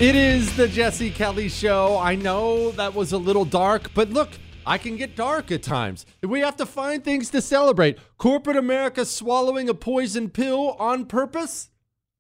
It 0.01 0.15
is 0.15 0.57
the 0.57 0.69
Jesse 0.69 1.11
Kelly 1.11 1.49
Show. 1.49 1.99
I 1.99 2.15
know 2.15 2.71
that 2.73 2.95
was 2.95 3.11
a 3.11 3.19
little 3.19 3.45
dark, 3.45 3.93
but 3.95 4.11
look, 4.11 4.29
I 4.69 4.77
can 4.79 4.97
get 4.97 5.17
dark 5.17 5.51
at 5.51 5.63
times. 5.63 6.05
We 6.23 6.41
have 6.41 6.57
to 6.59 6.67
find 6.67 7.03
things 7.03 7.31
to 7.31 7.41
celebrate. 7.41 7.99
Corporate 8.19 8.57
America 8.57 9.05
swallowing 9.07 9.69
a 9.69 9.75
poison 9.75 10.29
pill 10.29 10.77
on 10.79 11.07
purpose? 11.07 11.71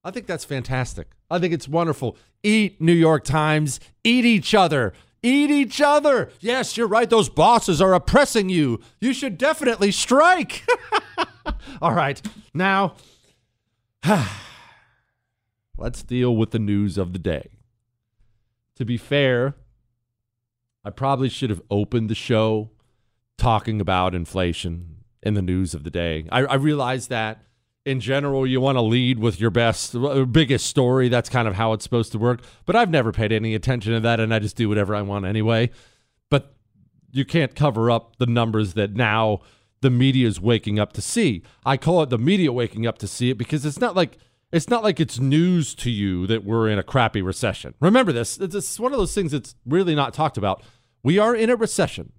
I 0.02 0.10
think 0.10 0.26
that's 0.26 0.44
fantastic. 0.44 1.08
I 1.30 1.38
think 1.38 1.52
it's 1.52 1.68
wonderful. 1.68 2.16
Eat, 2.42 2.80
New 2.80 2.94
York 2.94 3.24
Times. 3.24 3.80
Eat 4.02 4.24
each 4.24 4.54
other. 4.54 4.94
Eat 5.22 5.50
each 5.50 5.80
other. 5.82 6.30
Yes, 6.40 6.76
you're 6.76 6.86
right. 6.88 7.10
Those 7.10 7.28
bosses 7.28 7.82
are 7.82 7.92
oppressing 7.92 8.48
you. 8.48 8.80
You 9.00 9.12
should 9.12 9.36
definitely 9.36 9.92
strike. 9.92 10.66
All 11.82 11.92
right. 11.92 12.22
Now, 12.54 12.94
let's 15.76 16.02
deal 16.02 16.34
with 16.34 16.52
the 16.52 16.58
news 16.58 16.96
of 16.96 17.12
the 17.12 17.18
day 17.18 17.50
to 18.78 18.84
be 18.84 18.96
fair, 18.96 19.56
I 20.88 20.90
probably 20.90 21.28
should 21.28 21.50
have 21.50 21.60
opened 21.70 22.08
the 22.08 22.14
show 22.14 22.70
talking 23.36 23.78
about 23.78 24.14
inflation 24.14 25.04
in 25.22 25.34
the 25.34 25.42
news 25.42 25.74
of 25.74 25.84
the 25.84 25.90
day. 25.90 26.26
I, 26.32 26.44
I 26.44 26.54
realize 26.54 27.08
that 27.08 27.42
in 27.84 28.00
general, 28.00 28.46
you 28.46 28.62
want 28.62 28.76
to 28.76 28.80
lead 28.80 29.18
with 29.18 29.38
your 29.38 29.50
best, 29.50 29.94
uh, 29.94 30.24
biggest 30.24 30.64
story. 30.64 31.10
That's 31.10 31.28
kind 31.28 31.46
of 31.46 31.56
how 31.56 31.74
it's 31.74 31.84
supposed 31.84 32.12
to 32.12 32.18
work. 32.18 32.40
But 32.64 32.74
I've 32.74 32.88
never 32.88 33.12
paid 33.12 33.32
any 33.32 33.54
attention 33.54 33.92
to 33.92 34.00
that, 34.00 34.18
and 34.18 34.32
I 34.32 34.38
just 34.38 34.56
do 34.56 34.66
whatever 34.66 34.94
I 34.94 35.02
want 35.02 35.26
anyway. 35.26 35.68
But 36.30 36.54
you 37.12 37.26
can't 37.26 37.54
cover 37.54 37.90
up 37.90 38.16
the 38.16 38.26
numbers 38.26 38.72
that 38.72 38.94
now 38.94 39.40
the 39.82 39.90
media 39.90 40.26
is 40.26 40.40
waking 40.40 40.78
up 40.78 40.94
to 40.94 41.02
see. 41.02 41.42
I 41.66 41.76
call 41.76 42.02
it 42.02 42.08
the 42.08 42.16
media 42.16 42.50
waking 42.50 42.86
up 42.86 42.96
to 42.98 43.06
see 43.06 43.28
it 43.28 43.36
because 43.36 43.66
it's 43.66 43.78
not 43.78 43.94
like 43.94 44.16
it's 44.50 44.70
not 44.70 44.82
like 44.82 44.98
it's 44.98 45.18
news 45.18 45.74
to 45.74 45.90
you 45.90 46.26
that 46.28 46.44
we're 46.44 46.68
in 46.68 46.78
a 46.78 46.82
crappy 46.82 47.20
recession. 47.20 47.74
Remember 47.80 48.12
this. 48.12 48.38
It's 48.38 48.80
one 48.80 48.92
of 48.92 48.98
those 48.98 49.14
things 49.14 49.32
that's 49.32 49.54
really 49.66 49.94
not 49.94 50.14
talked 50.14 50.38
about. 50.38 50.62
We 51.02 51.18
are 51.18 51.34
in 51.34 51.50
a 51.50 51.56
recession. 51.56 52.12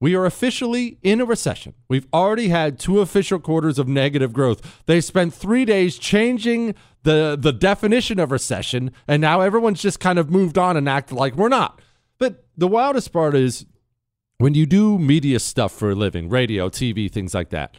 We 0.00 0.14
are 0.14 0.26
officially 0.26 0.98
in 1.02 1.20
a 1.20 1.24
recession. 1.24 1.74
We've 1.88 2.06
already 2.12 2.48
had 2.48 2.78
two 2.78 3.00
official 3.00 3.38
quarters 3.38 3.78
of 3.78 3.88
negative 3.88 4.32
growth. 4.32 4.82
They 4.86 5.00
spent 5.00 5.32
three 5.32 5.64
days 5.64 5.96
changing 5.96 6.74
the, 7.04 7.38
the 7.40 7.52
definition 7.52 8.18
of 8.18 8.30
recession, 8.30 8.90
and 9.08 9.22
now 9.22 9.40
everyone's 9.40 9.80
just 9.80 10.00
kind 10.00 10.18
of 10.18 10.30
moved 10.30 10.58
on 10.58 10.76
and 10.76 10.88
acted 10.88 11.16
like 11.16 11.36
we're 11.36 11.48
not. 11.48 11.80
But 12.18 12.44
the 12.56 12.68
wildest 12.68 13.12
part 13.12 13.34
is 13.34 13.66
when 14.38 14.54
you 14.54 14.66
do 14.66 14.98
media 14.98 15.38
stuff 15.38 15.72
for 15.72 15.90
a 15.90 15.94
living, 15.94 16.28
radio, 16.28 16.68
TV, 16.68 17.10
things 17.10 17.34
like 17.34 17.50
that, 17.50 17.76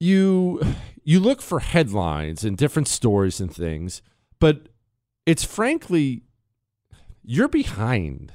you 0.00 0.60
you 1.04 1.20
look 1.20 1.40
for 1.40 1.60
headlines 1.60 2.44
and 2.44 2.56
different 2.56 2.88
stories 2.88 3.40
and 3.40 3.54
things, 3.54 4.02
but 4.40 4.68
it's 5.24 5.44
frankly 5.44 6.22
you're 7.22 7.48
behind. 7.48 8.32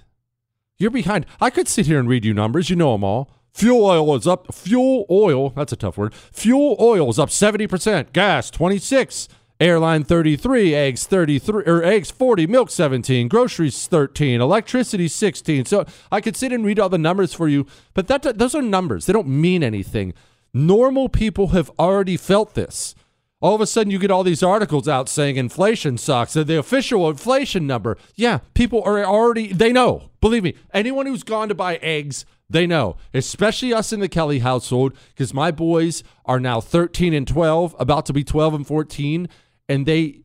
You're 0.82 0.90
behind. 0.92 1.28
I 1.40 1.52
could 1.52 1.68
sit 1.68 1.86
here 1.86 2.00
and 2.00 2.10
read 2.10 2.26
you 2.26 2.34
numbers. 2.34 2.72
You 2.72 2.76
know 2.76 2.94
them 2.94 3.04
all. 3.04 3.30
Fuel 3.54 3.86
oil 3.86 4.16
is 4.16 4.26
up. 4.26 4.52
Fuel 4.54 5.06
oil, 5.12 5.52
that's 5.52 5.72
a 5.72 5.76
tough 5.76 5.98
word. 5.98 6.14
Fuel 6.14 6.76
oil 6.80 7.10
is 7.10 7.20
up 7.20 7.30
70%. 7.30 8.14
Gas, 8.14 8.50
26. 8.50 9.30
Airline 9.60 10.04
33, 10.04 10.74
eggs 10.74 11.06
33 11.06 11.66
or 11.68 11.84
eggs 11.84 12.10
40, 12.10 12.48
milk 12.48 12.72
17, 12.72 13.28
groceries 13.28 13.86
13, 13.86 14.42
electricity 14.42 15.08
16. 15.08 15.66
So 15.66 15.86
I 16.12 16.20
could 16.20 16.36
sit 16.36 16.52
and 16.52 16.66
read 16.66 16.80
all 16.80 16.90
the 16.90 16.98
numbers 16.98 17.36
for 17.36 17.48
you, 17.48 17.68
but 17.94 18.08
that 18.08 18.40
those 18.40 18.56
are 18.56 18.62
numbers. 18.64 19.06
They 19.06 19.14
don't 19.14 19.28
mean 19.28 19.64
anything. 19.64 20.16
Normal 20.52 21.10
people 21.10 21.50
have 21.50 21.70
already 21.78 22.18
felt 22.18 22.56
this. 22.56 22.96
All 23.42 23.56
of 23.56 23.62
a 23.62 23.66
sudden, 23.66 23.90
you 23.90 23.98
get 23.98 24.12
all 24.12 24.24
these 24.24 24.44
articles 24.44 24.88
out 24.88 25.10
saying 25.10 25.36
inflation 25.36 25.98
sucks. 25.98 26.34
The 26.34 26.60
official 26.60 27.10
inflation 27.10 27.66
number. 27.66 27.98
Yeah, 28.16 28.40
people 28.54 28.84
are 28.84 29.04
already, 29.04 29.52
they 29.52 29.74
know. 29.74 30.12
Believe 30.22 30.44
me, 30.44 30.54
anyone 30.74 31.08
who's 31.08 31.24
gone 31.24 31.50
to 31.50 31.56
buy 31.56 31.78
eggs, 31.78 32.24
they 32.48 32.68
know, 32.68 32.98
especially 33.14 33.74
us 33.74 33.92
in 33.92 34.00
the 34.00 34.08
Kelly 34.08 34.40
household, 34.40 34.94
because 35.10 35.34
my 35.34 35.50
boys 35.50 36.04
are 36.26 36.40
now 36.40 36.62
13 36.62 37.14
and 37.16 37.28
12, 37.28 37.76
about 37.80 38.06
to 38.06 38.14
be 38.14 38.24
12 38.24 38.54
and 38.54 38.68
14. 38.68 39.28
And 39.68 39.86
they, 39.88 40.22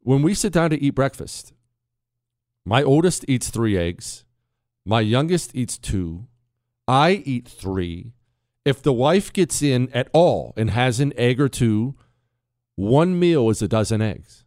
when 0.00 0.22
we 0.22 0.32
sit 0.32 0.54
down 0.54 0.70
to 0.70 0.82
eat 0.82 0.94
breakfast, 0.94 1.52
my 2.64 2.82
oldest 2.82 3.26
eats 3.28 3.50
three 3.50 3.76
eggs, 3.76 4.24
my 4.86 5.00
youngest 5.00 5.54
eats 5.54 5.76
two, 5.76 6.28
I 6.88 7.22
eat 7.26 7.46
three. 7.46 8.12
If 8.64 8.82
the 8.82 8.92
wife 8.92 9.32
gets 9.32 9.60
in 9.60 9.90
at 9.92 10.08
all 10.12 10.54
and 10.56 10.70
has 10.70 11.00
an 11.00 11.12
egg 11.16 11.40
or 11.40 11.48
two, 11.48 11.96
one 12.76 13.18
meal 13.18 13.50
is 13.50 13.62
a 13.62 13.68
dozen 13.68 14.00
eggs. 14.00 14.44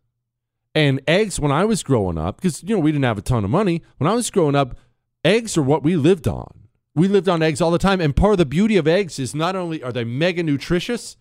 And 0.74 1.01
eggs, 1.08 1.39
when 1.39 1.51
I 1.51 1.63
was 1.63 1.84
growing 1.84 2.17
up, 2.17 2.38
because 2.38 2.62
you 2.62 2.75
know 2.75 2.82
we 2.82 2.91
didn't 2.91 3.05
have 3.05 3.17
a 3.17 3.22
ton 3.22 3.46
of 3.46 3.50
money, 3.50 3.82
when 3.98 4.10
I 4.10 4.13
was 4.13 4.29
growing 4.29 4.55
up, 4.55 4.77
eggs 5.24 5.58
are 5.58 5.63
what 5.63 5.84
we 5.84 5.96
lived 5.96 6.27
on. 6.27 6.67
We 6.94 7.08
lived 7.08 7.29
on 7.29 7.41
eggs 7.41 7.62
all 7.62 7.72
the 7.72 7.77
time. 7.77 8.01
And 8.01 8.15
part 8.15 8.34
of 8.34 8.38
the 8.38 8.46
beauty 8.46 8.77
of 8.77 8.88
eggs 8.88 9.20
is 9.20 9.34
not 9.34 9.55
only 9.55 9.82
are 9.82 9.91
they 9.91 10.03
mega 10.03 10.44
nutritious, 10.44 11.17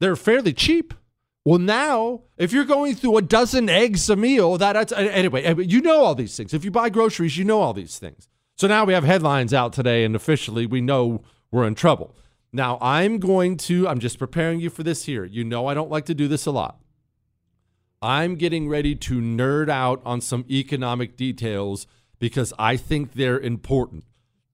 they're 0.00 0.16
fairly 0.16 0.52
cheap. 0.52 0.94
Well, 1.44 1.58
now, 1.58 2.22
if 2.36 2.52
you're 2.52 2.64
going 2.64 2.94
through 2.94 3.16
a 3.16 3.22
dozen 3.22 3.68
eggs 3.68 4.10
a 4.10 4.16
meal, 4.16 4.58
that, 4.58 4.74
that's 4.74 4.92
anyway, 4.92 5.54
you 5.64 5.80
know 5.80 6.02
all 6.02 6.14
these 6.14 6.36
things. 6.36 6.52
If 6.52 6.64
you 6.64 6.70
buy 6.70 6.90
groceries, 6.90 7.38
you 7.38 7.44
know 7.44 7.60
all 7.60 7.72
these 7.72 7.98
things. 7.98 8.28
So 8.56 8.66
now 8.66 8.84
we 8.84 8.92
have 8.92 9.04
headlines 9.04 9.54
out 9.54 9.72
today, 9.72 10.04
and 10.04 10.16
officially 10.16 10.66
we 10.66 10.80
know 10.80 11.22
we're 11.50 11.66
in 11.66 11.74
trouble. 11.74 12.14
Now, 12.52 12.78
I'm 12.80 13.18
going 13.18 13.56
to, 13.58 13.86
I'm 13.86 13.98
just 13.98 14.18
preparing 14.18 14.60
you 14.60 14.70
for 14.70 14.82
this 14.82 15.04
here. 15.04 15.24
You 15.24 15.44
know, 15.44 15.66
I 15.66 15.74
don't 15.74 15.90
like 15.90 16.06
to 16.06 16.14
do 16.14 16.28
this 16.28 16.46
a 16.46 16.50
lot. 16.50 16.80
I'm 18.00 18.36
getting 18.36 18.68
ready 18.68 18.94
to 18.94 19.20
nerd 19.20 19.68
out 19.68 20.00
on 20.04 20.20
some 20.20 20.44
economic 20.48 21.16
details 21.16 21.86
because 22.18 22.52
I 22.58 22.76
think 22.76 23.14
they're 23.14 23.40
important. 23.40 24.04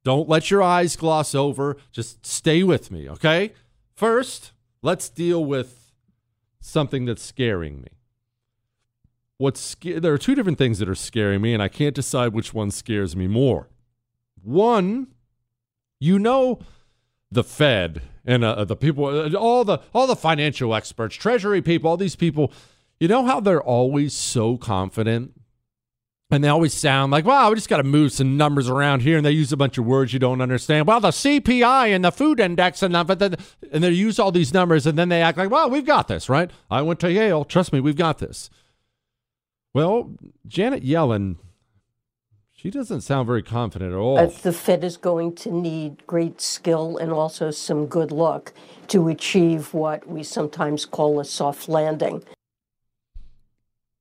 Don't 0.02 0.28
let 0.28 0.50
your 0.50 0.62
eyes 0.62 0.96
gloss 0.96 1.34
over. 1.34 1.76
Just 1.92 2.26
stay 2.26 2.62
with 2.62 2.90
me, 2.90 3.08
okay? 3.08 3.52
First, 3.94 4.52
let's 4.82 5.08
deal 5.08 5.44
with 5.44 5.92
something 6.60 7.04
that's 7.04 7.22
scaring 7.22 7.80
me. 7.80 7.88
What's 9.36 9.76
there 9.82 10.12
are 10.12 10.18
two 10.18 10.34
different 10.34 10.58
things 10.58 10.78
that 10.78 10.88
are 10.88 10.94
scaring 10.94 11.42
me, 11.42 11.52
and 11.52 11.62
I 11.62 11.68
can't 11.68 11.94
decide 11.94 12.32
which 12.32 12.54
one 12.54 12.70
scares 12.70 13.16
me 13.16 13.26
more. 13.26 13.68
One, 14.42 15.08
you 15.98 16.18
know, 16.18 16.60
the 17.34 17.44
Fed 17.44 18.02
and 18.24 18.44
uh, 18.44 18.64
the 18.64 18.76
people, 18.76 19.06
uh, 19.06 19.32
all 19.34 19.64
the 19.64 19.78
all 19.92 20.06
the 20.06 20.16
financial 20.16 20.74
experts, 20.74 21.16
Treasury 21.16 21.62
people, 21.62 21.90
all 21.90 21.96
these 21.96 22.16
people. 22.16 22.52
You 22.98 23.08
know 23.08 23.24
how 23.26 23.40
they're 23.40 23.62
always 23.62 24.14
so 24.14 24.56
confident 24.56 25.32
and 26.30 26.42
they 26.42 26.48
always 26.48 26.74
sound 26.74 27.12
like, 27.12 27.24
wow, 27.24 27.48
we 27.48 27.54
just 27.54 27.68
got 27.68 27.76
to 27.76 27.84
move 27.84 28.12
some 28.12 28.36
numbers 28.36 28.68
around 28.68 29.02
here. 29.02 29.16
And 29.16 29.26
they 29.26 29.30
use 29.30 29.52
a 29.52 29.56
bunch 29.56 29.78
of 29.78 29.84
words 29.84 30.12
you 30.12 30.18
don't 30.18 30.40
understand. 30.40 30.86
Well, 30.86 31.00
the 31.00 31.10
CPI 31.10 31.94
and 31.94 32.04
the 32.04 32.10
food 32.10 32.40
index 32.40 32.82
and 32.82 32.94
that, 32.94 33.40
and 33.70 33.84
they 33.84 33.90
use 33.90 34.18
all 34.18 34.32
these 34.32 34.52
numbers 34.52 34.86
and 34.86 34.98
then 34.98 35.10
they 35.10 35.22
act 35.22 35.38
like, 35.38 35.50
well, 35.50 35.70
we've 35.70 35.86
got 35.86 36.08
this, 36.08 36.28
right? 36.28 36.50
I 36.70 36.82
went 36.82 37.00
to 37.00 37.12
Yale. 37.12 37.44
Trust 37.44 37.72
me, 37.72 37.80
we've 37.80 37.96
got 37.96 38.18
this. 38.18 38.50
Well, 39.74 40.12
Janet 40.46 40.82
Yellen, 40.82 41.36
she 42.64 42.70
doesn't 42.70 43.02
sound 43.02 43.26
very 43.26 43.42
confident 43.42 43.92
at 43.92 43.96
all. 43.96 44.18
Uh, 44.18 44.26
the 44.42 44.52
Fed 44.52 44.82
is 44.82 44.96
going 44.96 45.34
to 45.36 45.50
need 45.52 46.04
great 46.06 46.40
skill 46.40 46.96
and 46.96 47.12
also 47.12 47.52
some 47.52 47.86
good 47.86 48.10
luck 48.10 48.52
to 48.88 49.08
achieve 49.08 49.72
what 49.72 50.08
we 50.08 50.22
sometimes 50.22 50.84
call 50.84 51.20
a 51.20 51.24
soft 51.24 51.68
landing. 51.68 52.24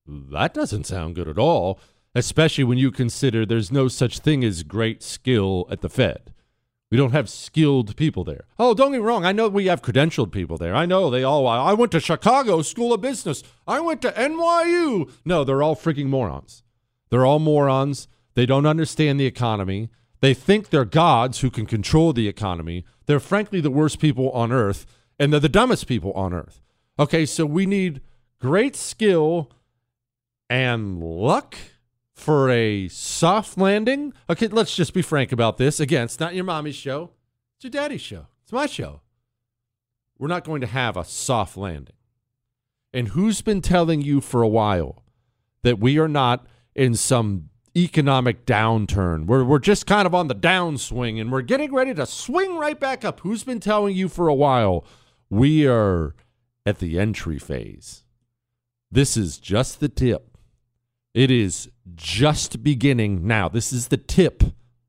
That 0.07 0.53
doesn't 0.55 0.85
sound 0.85 1.15
good 1.15 1.27
at 1.27 1.37
all 1.37 1.79
especially 2.15 2.63
when 2.63 2.77
you 2.77 2.91
consider 2.91 3.45
there's 3.45 3.71
no 3.71 3.87
such 3.87 4.19
thing 4.19 4.43
as 4.43 4.63
great 4.63 5.01
skill 5.01 5.67
at 5.69 5.81
the 5.81 5.89
Fed. 5.89 6.33
We 6.91 6.97
don't 6.97 7.11
have 7.11 7.29
skilled 7.29 7.95
people 7.95 8.23
there. 8.23 8.45
Oh, 8.59 8.75
don't 8.75 8.91
get 8.91 8.99
me 8.99 9.03
wrong. 9.03 9.25
I 9.25 9.31
know 9.31 9.49
we 9.49 9.65
have 9.65 9.81
credentialed 9.81 10.31
people 10.31 10.57
there. 10.57 10.75
I 10.75 10.85
know 10.85 11.09
they 11.09 11.23
all. 11.23 11.47
I 11.47 11.73
went 11.73 11.91
to 11.93 11.99
Chicago 11.99 12.61
School 12.61 12.93
of 12.93 13.01
Business. 13.01 13.41
I 13.65 13.79
went 13.79 14.03
to 14.03 14.11
NYU. 14.11 15.11
No, 15.25 15.43
they're 15.43 15.63
all 15.63 15.75
freaking 15.75 16.05
morons. 16.05 16.61
They're 17.09 17.25
all 17.25 17.39
morons. 17.39 18.07
They 18.35 18.45
don't 18.45 18.65
understand 18.65 19.19
the 19.19 19.25
economy. 19.25 19.89
They 20.21 20.33
think 20.33 20.69
they're 20.69 20.85
gods 20.85 21.41
who 21.41 21.49
can 21.49 21.65
control 21.65 22.13
the 22.13 22.27
economy. 22.27 22.85
They're 23.05 23.19
frankly 23.19 23.59
the 23.61 23.71
worst 23.71 23.99
people 23.99 24.31
on 24.31 24.51
earth, 24.51 24.85
and 25.19 25.31
they're 25.31 25.39
the 25.39 25.49
dumbest 25.49 25.87
people 25.87 26.13
on 26.13 26.33
earth. 26.33 26.61
Okay, 26.97 27.25
so 27.25 27.45
we 27.45 27.65
need 27.65 28.01
great 28.39 28.75
skill 28.75 29.51
and 30.49 31.01
luck 31.01 31.57
for 32.13 32.49
a 32.49 32.87
soft 32.87 33.57
landing. 33.57 34.13
Okay, 34.29 34.47
let's 34.47 34.75
just 34.75 34.93
be 34.93 35.01
frank 35.01 35.31
about 35.31 35.57
this. 35.57 35.79
Again, 35.79 36.05
it's 36.05 36.19
not 36.19 36.35
your 36.35 36.45
mommy's 36.45 36.75
show, 36.75 37.11
it's 37.55 37.63
your 37.63 37.71
daddy's 37.71 38.01
show, 38.01 38.27
it's 38.43 38.51
my 38.51 38.65
show. 38.65 39.01
We're 40.17 40.27
not 40.27 40.45
going 40.45 40.61
to 40.61 40.67
have 40.67 40.95
a 40.95 41.03
soft 41.03 41.57
landing. 41.57 41.95
And 42.93 43.09
who's 43.09 43.41
been 43.41 43.61
telling 43.61 44.01
you 44.01 44.21
for 44.21 44.41
a 44.41 44.47
while 44.47 45.03
that 45.63 45.79
we 45.79 45.97
are 45.97 46.07
not 46.07 46.45
in 46.75 46.95
some 46.95 47.49
economic 47.75 48.45
downturn? 48.45 49.25
We're, 49.25 49.43
we're 49.43 49.59
just 49.59 49.85
kind 49.85 50.05
of 50.05 50.13
on 50.13 50.27
the 50.27 50.35
downswing 50.35 51.19
and 51.19 51.31
we're 51.31 51.41
getting 51.41 51.73
ready 51.73 51.93
to 51.93 52.05
swing 52.05 52.57
right 52.57 52.79
back 52.79 53.03
up. 53.03 53.21
Who's 53.21 53.43
been 53.43 53.59
telling 53.59 53.95
you 53.95 54.09
for 54.09 54.27
a 54.27 54.33
while 54.33 54.85
we 55.29 55.67
are 55.67 56.15
at 56.65 56.79
the 56.79 56.99
entry 56.99 57.39
phase? 57.39 58.03
This 58.91 59.17
is 59.17 59.37
just 59.37 59.79
the 59.79 59.89
tip. 59.89 60.37
It 61.13 61.31
is 61.31 61.69
just 61.95 62.63
beginning 62.63 63.25
now. 63.27 63.49
This 63.49 63.73
is 63.73 63.87
the 63.87 63.97
tip 63.97 64.43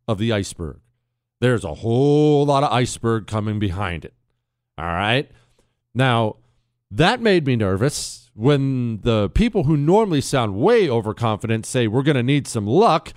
of 0.06 0.18
the 0.18 0.32
iceberg. 0.32 0.80
There's 1.40 1.64
a 1.64 1.74
whole 1.74 2.46
lot 2.46 2.62
of 2.62 2.72
iceberg 2.72 3.26
coming 3.26 3.58
behind 3.58 4.04
it. 4.04 4.14
All 4.78 4.86
right. 4.86 5.30
Now, 5.94 6.36
that 6.96 7.20
made 7.20 7.46
me 7.46 7.56
nervous 7.56 8.30
when 8.34 9.00
the 9.02 9.30
people 9.30 9.64
who 9.64 9.76
normally 9.76 10.20
sound 10.20 10.56
way 10.56 10.88
overconfident 10.88 11.66
say 11.66 11.86
we're 11.86 12.02
going 12.02 12.16
to 12.16 12.22
need 12.22 12.46
some 12.46 12.66
luck. 12.66 13.12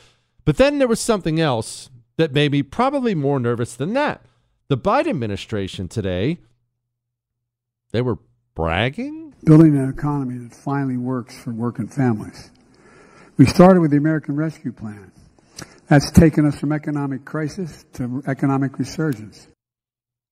But 0.45 0.57
then 0.57 0.79
there 0.79 0.87
was 0.87 0.99
something 0.99 1.39
else 1.39 1.89
that 2.17 2.33
made 2.33 2.51
me 2.51 2.63
probably 2.63 3.13
more 3.13 3.39
nervous 3.39 3.75
than 3.75 3.93
that. 3.93 4.25
The 4.67 4.77
Biden 4.77 5.09
administration 5.09 5.87
today, 5.87 6.39
they 7.91 8.01
were 8.01 8.19
bragging. 8.55 9.33
Building 9.43 9.77
an 9.77 9.89
economy 9.89 10.37
that 10.39 10.55
finally 10.55 10.97
works 10.97 11.37
for 11.37 11.51
working 11.51 11.87
families. 11.87 12.49
We 13.37 13.45
started 13.45 13.81
with 13.81 13.91
the 13.91 13.97
American 13.97 14.35
Rescue 14.35 14.71
Plan. 14.71 15.11
That's 15.87 16.11
taken 16.11 16.45
us 16.45 16.59
from 16.59 16.71
economic 16.71 17.23
crisis 17.23 17.85
to 17.93 18.23
economic 18.27 18.77
resurgence. 18.79 19.47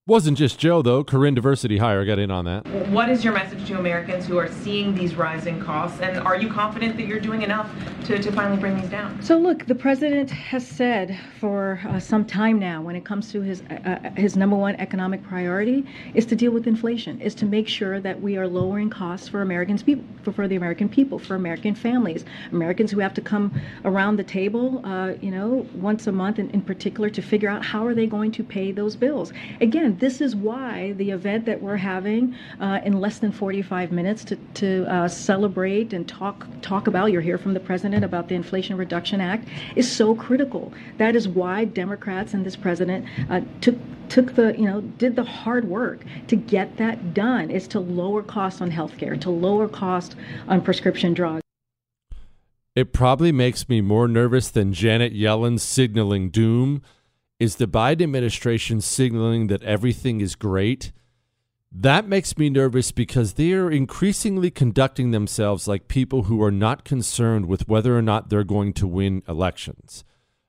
Wasn't 0.07 0.37
just 0.37 0.59
Joe, 0.59 0.83
though. 0.83 1.03
Karine 1.03 1.33
Diversity 1.33 1.79
Hire 1.79 2.05
got 2.05 2.19
in 2.19 2.29
on 2.29 2.45
that. 2.45 2.67
What 2.89 3.09
is 3.09 3.23
your 3.23 3.33
message 3.33 3.65
to 3.69 3.79
Americans 3.79 4.27
who 4.27 4.37
are 4.37 4.47
seeing 4.47 4.93
these 4.93 5.15
rising 5.15 5.59
costs? 5.59 5.99
And 5.99 6.19
are 6.19 6.37
you 6.37 6.47
confident 6.47 6.95
that 6.97 7.07
you're 7.07 7.19
doing 7.19 7.41
enough 7.41 7.67
to, 8.05 8.21
to 8.21 8.31
finally 8.31 8.59
bring 8.59 8.79
these 8.79 8.87
down? 8.91 9.19
So, 9.23 9.35
look, 9.35 9.65
the 9.65 9.73
president 9.73 10.29
has 10.29 10.63
said 10.63 11.19
for 11.39 11.81
uh, 11.87 11.99
some 11.99 12.23
time 12.23 12.59
now, 12.59 12.83
when 12.83 12.95
it 12.95 13.03
comes 13.03 13.31
to 13.31 13.41
his, 13.41 13.63
uh, 13.71 13.73
uh 14.05 14.09
his 14.11 14.37
number 14.37 14.55
one 14.55 14.75
economic 14.75 15.23
priority, 15.23 15.83
is 16.13 16.27
to 16.27 16.35
deal 16.35 16.51
with 16.51 16.67
inflation, 16.67 17.19
is 17.19 17.33
to 17.33 17.47
make 17.47 17.67
sure 17.67 17.99
that 17.99 18.21
we 18.21 18.37
are 18.37 18.47
lowering 18.47 18.91
costs 18.91 19.27
for 19.27 19.41
Americans, 19.41 19.81
people, 19.81 20.05
for, 20.21 20.31
for 20.31 20.47
the 20.47 20.55
American 20.55 20.87
people, 20.87 21.17
for 21.17 21.33
American 21.33 21.73
families, 21.73 22.25
Americans 22.51 22.91
who 22.91 22.99
have 22.99 23.15
to 23.15 23.21
come 23.21 23.59
around 23.85 24.17
the 24.17 24.23
table, 24.23 24.85
uh, 24.85 25.13
you 25.19 25.31
know, 25.31 25.65
once 25.73 26.05
a 26.05 26.11
month 26.11 26.37
in, 26.37 26.51
in 26.51 26.61
particular 26.61 27.09
to 27.09 27.23
figure 27.23 27.49
out 27.49 27.65
how 27.65 27.83
are 27.83 27.95
they 27.95 28.05
going 28.05 28.31
to 28.31 28.43
pay 28.43 28.71
those 28.71 28.95
bills. 28.95 29.33
Again, 29.61 29.94
this 29.99 30.21
is 30.21 30.35
why 30.35 30.93
the 30.93 31.11
event 31.11 31.45
that 31.45 31.61
we're 31.61 31.77
having 31.77 32.35
uh, 32.59 32.79
in 32.83 32.99
less 32.99 33.19
than 33.19 33.31
45 33.31 33.91
minutes 33.91 34.23
to, 34.25 34.35
to 34.55 34.85
uh, 34.85 35.07
celebrate 35.07 35.93
and 35.93 36.07
talk 36.07 36.47
talk 36.61 36.87
about, 36.87 37.11
you'll 37.11 37.21
hear 37.21 37.37
from 37.37 37.53
the 37.53 37.59
president 37.59 38.03
about 38.03 38.27
the 38.27 38.35
Inflation 38.35 38.77
Reduction 38.77 39.21
Act, 39.21 39.47
is 39.75 39.91
so 39.91 40.15
critical. 40.15 40.73
That 40.97 41.15
is 41.15 41.27
why 41.27 41.65
Democrats 41.65 42.33
and 42.33 42.45
this 42.45 42.55
president 42.55 43.05
uh, 43.29 43.41
took 43.61 43.75
took 44.09 44.35
the 44.35 44.55
you 44.57 44.65
know 44.65 44.81
did 44.81 45.15
the 45.15 45.23
hard 45.23 45.65
work 45.65 46.03
to 46.27 46.35
get 46.35 46.77
that 46.77 47.13
done. 47.13 47.49
Is 47.49 47.67
to 47.69 47.79
lower 47.79 48.23
costs 48.23 48.61
on 48.61 48.71
healthcare, 48.71 49.19
to 49.21 49.29
lower 49.29 49.67
cost 49.67 50.15
on 50.47 50.61
prescription 50.61 51.13
drugs. 51.13 51.41
It 52.75 52.91
probably 52.91 53.31
makes 53.31 53.69
me 53.69 53.79
more 53.79 54.07
nervous 54.07 54.49
than 54.49 54.73
Janet 54.73 55.13
Yellen 55.13 55.59
signaling 55.59 56.29
doom 56.29 56.81
is 57.39 57.55
the 57.55 57.67
Biden 57.67 58.03
administration 58.03 58.81
signaling 58.81 59.47
that 59.47 59.63
everything 59.63 60.21
is 60.21 60.35
great. 60.35 60.91
That 61.71 62.07
makes 62.07 62.37
me 62.37 62.49
nervous 62.49 62.91
because 62.91 63.33
they 63.33 63.51
are 63.51 63.69
increasingly 63.69 64.49
conducting 64.49 65.11
themselves 65.11 65.67
like 65.67 65.89
people 65.89 66.23
who 66.23 66.41
are 66.41 66.51
not 66.51 66.85
concerned 66.85 67.47
with 67.47 67.67
whether 67.67 67.97
or 67.97 68.01
not 68.01 68.29
they're 68.29 68.45
going 68.45 68.71
to 68.73 68.87
win 68.87 69.23
elections. 69.27 70.05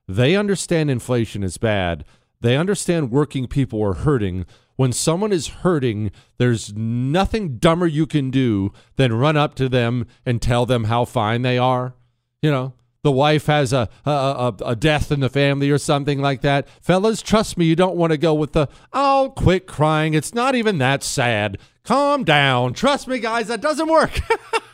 They 0.07 0.37
understand 0.37 0.89
inflation 0.89 1.43
is 1.43 1.57
bad. 1.57 2.05
They 2.39 2.55
understand 2.55 3.11
working 3.11 3.47
people 3.47 3.83
are 3.83 3.93
hurting. 3.93 4.45
When 4.77 4.93
someone 4.93 5.33
is 5.33 5.47
hurting, 5.47 6.11
there's 6.37 6.73
nothing 6.73 7.57
dumber 7.57 7.87
you 7.87 8.05
can 8.05 8.31
do 8.31 8.71
than 8.95 9.11
run 9.11 9.35
up 9.35 9.55
to 9.55 9.67
them 9.67 10.05
and 10.25 10.41
tell 10.41 10.65
them 10.65 10.85
how 10.85 11.03
fine 11.03 11.41
they 11.41 11.57
are. 11.57 11.95
You 12.41 12.51
know, 12.51 12.73
the 13.07 13.11
wife 13.13 13.45
has 13.45 13.71
a, 13.71 13.87
a, 14.05 14.53
a, 14.65 14.75
death 14.75 15.13
in 15.13 15.21
the 15.21 15.29
family 15.29 15.71
or 15.71 15.77
something 15.77 16.19
like 16.19 16.41
that. 16.41 16.67
Fellas, 16.81 17.21
trust 17.21 17.57
me, 17.57 17.63
you 17.63 17.73
don't 17.73 17.95
want 17.95 18.11
to 18.11 18.17
go 18.17 18.33
with 18.33 18.51
the, 18.51 18.67
oh, 18.91 19.31
quit 19.37 19.65
crying. 19.65 20.13
It's 20.13 20.33
not 20.33 20.55
even 20.55 20.77
that 20.79 21.03
sad. 21.03 21.57
Calm 21.85 22.25
down. 22.25 22.73
Trust 22.73 23.07
me, 23.07 23.19
guys, 23.19 23.47
that 23.47 23.61
doesn't 23.61 23.87
work. 23.87 24.19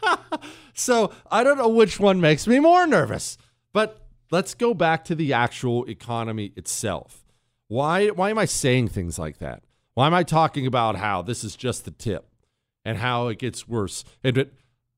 so 0.73 1.13
I 1.29 1.43
don't 1.43 1.59
know 1.59 1.69
which 1.69 1.99
one 1.99 2.19
makes 2.19 2.47
me 2.47 2.57
more 2.57 2.87
nervous. 2.87 3.37
But 3.71 4.03
let's 4.31 4.55
go 4.55 4.73
back 4.73 5.05
to 5.05 5.13
the 5.13 5.31
actual 5.31 5.87
economy 5.87 6.53
itself. 6.55 7.23
Why, 7.67 8.07
why 8.07 8.31
am 8.31 8.39
I 8.39 8.45
saying 8.45 8.87
things 8.87 9.19
like 9.19 9.37
that? 9.37 9.61
Why 9.93 10.07
am 10.07 10.15
I 10.15 10.23
talking 10.23 10.65
about 10.65 10.95
how 10.95 11.21
this 11.21 11.43
is 11.43 11.55
just 11.55 11.85
the 11.85 11.91
tip 11.91 12.27
and 12.83 12.97
how 12.97 13.27
it 13.27 13.37
gets 13.37 13.67
worse? 13.67 14.03
And 14.23 14.39
it, 14.39 14.53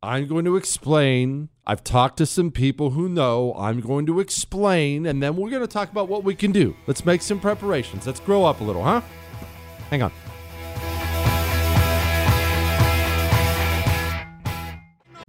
I'm 0.05 0.27
going 0.27 0.45
to 0.45 0.55
explain. 0.55 1.49
I've 1.65 1.83
talked 1.83 2.17
to 2.17 2.25
some 2.25 2.51
people 2.51 2.91
who 2.91 3.09
know. 3.09 3.55
I'm 3.57 3.81
going 3.81 4.05
to 4.05 4.19
explain, 4.19 5.07
and 5.07 5.21
then 5.21 5.35
we're 5.35 5.49
going 5.49 5.63
to 5.63 5.67
talk 5.67 5.91
about 5.91 6.07
what 6.07 6.23
we 6.23 6.35
can 6.35 6.51
do. 6.51 6.75
Let's 6.85 7.05
make 7.05 7.21
some 7.23 7.39
preparations. 7.39 8.05
Let's 8.05 8.19
grow 8.19 8.45
up 8.45 8.61
a 8.61 8.63
little, 8.63 8.83
huh? 8.83 9.01
Hang 9.89 10.03
on. 10.03 10.11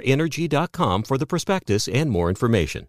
LabradorEnergy.com 0.00 1.02
for 1.02 1.18
the 1.18 1.26
prospectus 1.26 1.88
and 1.88 2.10
more 2.10 2.28
information. 2.28 2.88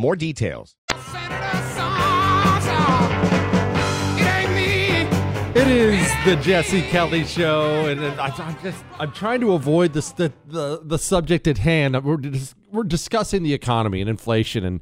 more 0.00 0.16
details. 0.16 0.76
It 5.52 5.66
is 5.66 6.10
the 6.24 6.36
Jesse 6.36 6.82
Kelly 6.82 7.24
Show, 7.24 7.86
and 7.86 8.00
I, 8.00 8.28
am 8.28 8.56
just 8.62 8.82
I'm 8.98 9.12
trying 9.12 9.40
to 9.40 9.52
avoid 9.52 9.92
the, 9.92 10.32
the 10.46 10.80
the 10.82 10.98
subject 10.98 11.46
at 11.46 11.58
hand. 11.58 12.02
We're 12.02 12.18
we're 12.72 12.84
discussing 12.84 13.42
the 13.42 13.52
economy 13.52 14.00
and 14.00 14.08
inflation 14.08 14.64
and 14.64 14.80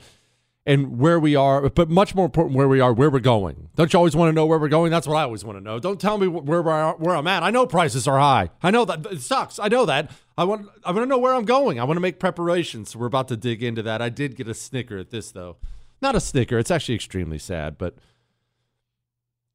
and 0.69 0.99
where 0.99 1.19
we 1.19 1.35
are, 1.35 1.71
but 1.71 1.89
much 1.89 2.15
more 2.15 2.27
important, 2.27 2.55
where 2.55 2.69
we 2.69 2.79
are, 2.79 2.93
where 2.93 3.09
we're 3.09 3.21
going. 3.21 3.71
Don't 3.75 3.91
you 3.91 3.97
always 3.97 4.15
want 4.15 4.29
to 4.29 4.35
know 4.35 4.45
where 4.45 4.59
we're 4.59 4.69
going? 4.69 4.91
That's 4.91 5.07
what 5.07 5.17
I 5.17 5.23
always 5.23 5.43
want 5.43 5.57
to 5.57 5.65
know. 5.65 5.79
Don't 5.79 5.99
tell 5.99 6.19
me 6.19 6.29
where 6.29 6.61
where, 6.61 7.17
I'm 7.17 7.27
at. 7.27 7.43
I 7.43 7.49
know 7.49 7.67
prices 7.67 8.07
are 8.07 8.19
high. 8.19 8.51
I 8.63 8.71
know 8.71 8.85
that 8.85 9.07
it 9.07 9.23
sucks. 9.23 9.59
I 9.59 9.69
know 9.69 9.87
that. 9.87 10.11
I 10.37 10.45
want 10.45 10.69
I 10.85 10.93
want 10.93 11.05
to 11.05 11.09
know 11.09 11.17
where 11.17 11.35
I'm 11.35 11.47
going. 11.47 11.81
I 11.81 11.85
want 11.85 11.97
to 11.97 12.03
make 12.03 12.21
preparations. 12.21 12.95
We're 12.95 13.07
about 13.07 13.29
to 13.29 13.37
dig 13.37 13.63
into 13.63 13.83
that. 13.85 14.03
I 14.03 14.11
did 14.11 14.37
get 14.37 14.47
a 14.47 14.53
snicker 14.53 14.99
at 14.99 15.09
this 15.11 15.33
though. 15.33 15.57
Not 16.03 16.15
a 16.15 16.21
snicker. 16.21 16.59
It's 16.59 16.71
actually 16.71 16.97
extremely 16.97 17.39
sad, 17.39 17.79
but 17.79 17.97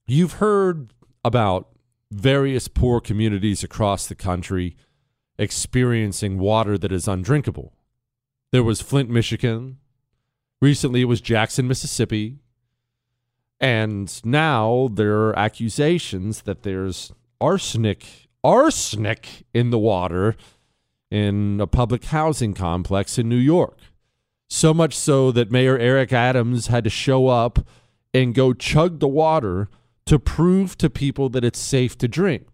you've 0.07 0.33
heard 0.33 0.93
about 1.23 1.69
various 2.09 2.67
poor 2.67 2.99
communities 2.99 3.63
across 3.63 4.07
the 4.07 4.15
country 4.15 4.75
experiencing 5.37 6.39
water 6.39 6.75
that 6.75 6.91
is 6.91 7.07
undrinkable. 7.07 7.73
There 8.51 8.63
was 8.63 8.81
Flint, 8.81 9.11
Michigan. 9.11 9.77
Recently, 10.63 11.01
it 11.01 11.09
was 11.09 11.19
Jackson, 11.19 11.67
Mississippi. 11.67 12.37
And 13.59 14.09
now 14.23 14.87
there 14.89 15.23
are 15.23 15.37
accusations 15.37 16.43
that 16.43 16.63
there's 16.63 17.11
arsenic, 17.41 18.29
arsenic 18.45 19.43
in 19.53 19.71
the 19.71 19.77
water 19.77 20.37
in 21.11 21.59
a 21.59 21.67
public 21.67 22.05
housing 22.05 22.53
complex 22.53 23.17
in 23.17 23.27
New 23.27 23.35
York. 23.35 23.77
So 24.47 24.73
much 24.73 24.95
so 24.95 25.33
that 25.33 25.51
Mayor 25.51 25.77
Eric 25.77 26.13
Adams 26.13 26.67
had 26.67 26.85
to 26.85 26.89
show 26.89 27.27
up 27.27 27.67
and 28.13 28.33
go 28.33 28.53
chug 28.53 29.01
the 29.01 29.07
water 29.09 29.67
to 30.05 30.17
prove 30.17 30.77
to 30.77 30.89
people 30.89 31.27
that 31.27 31.43
it's 31.43 31.59
safe 31.59 31.97
to 31.97 32.07
drink. 32.07 32.47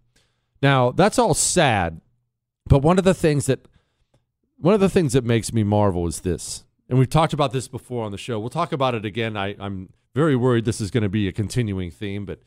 Now, 0.64 0.90
that's 0.90 1.20
all 1.20 1.36
sad, 1.36 2.02
but 2.66 2.82
one 2.82 2.98
of 2.98 3.06
the 3.06 3.14
things 3.14 3.46
that 3.46 3.68
one 4.58 4.74
of 4.74 4.80
the 4.80 4.90
things 4.90 5.14
that 5.14 5.24
makes 5.24 5.54
me 5.54 5.64
marvel 5.64 6.08
is 6.08 6.22
this. 6.22 6.66
And 6.90 6.98
we've 6.98 7.10
talked 7.10 7.34
about 7.34 7.54
this 7.54 7.68
before 7.68 8.04
on 8.04 8.12
the 8.12 8.18
show. 8.18 8.40
We'll 8.40 8.50
talk 8.50 8.72
about 8.72 8.96
it 8.96 9.06
again. 9.06 9.38
I, 9.38 9.56
I'm 9.60 9.94
very 10.16 10.36
worried 10.36 10.66
this 10.66 10.82
is 10.82 10.90
going 10.90 11.04
to 11.04 11.10
be 11.10 11.28
a 11.28 11.32
continuing 11.32 11.92
theme, 11.92 12.26
but 12.26 12.42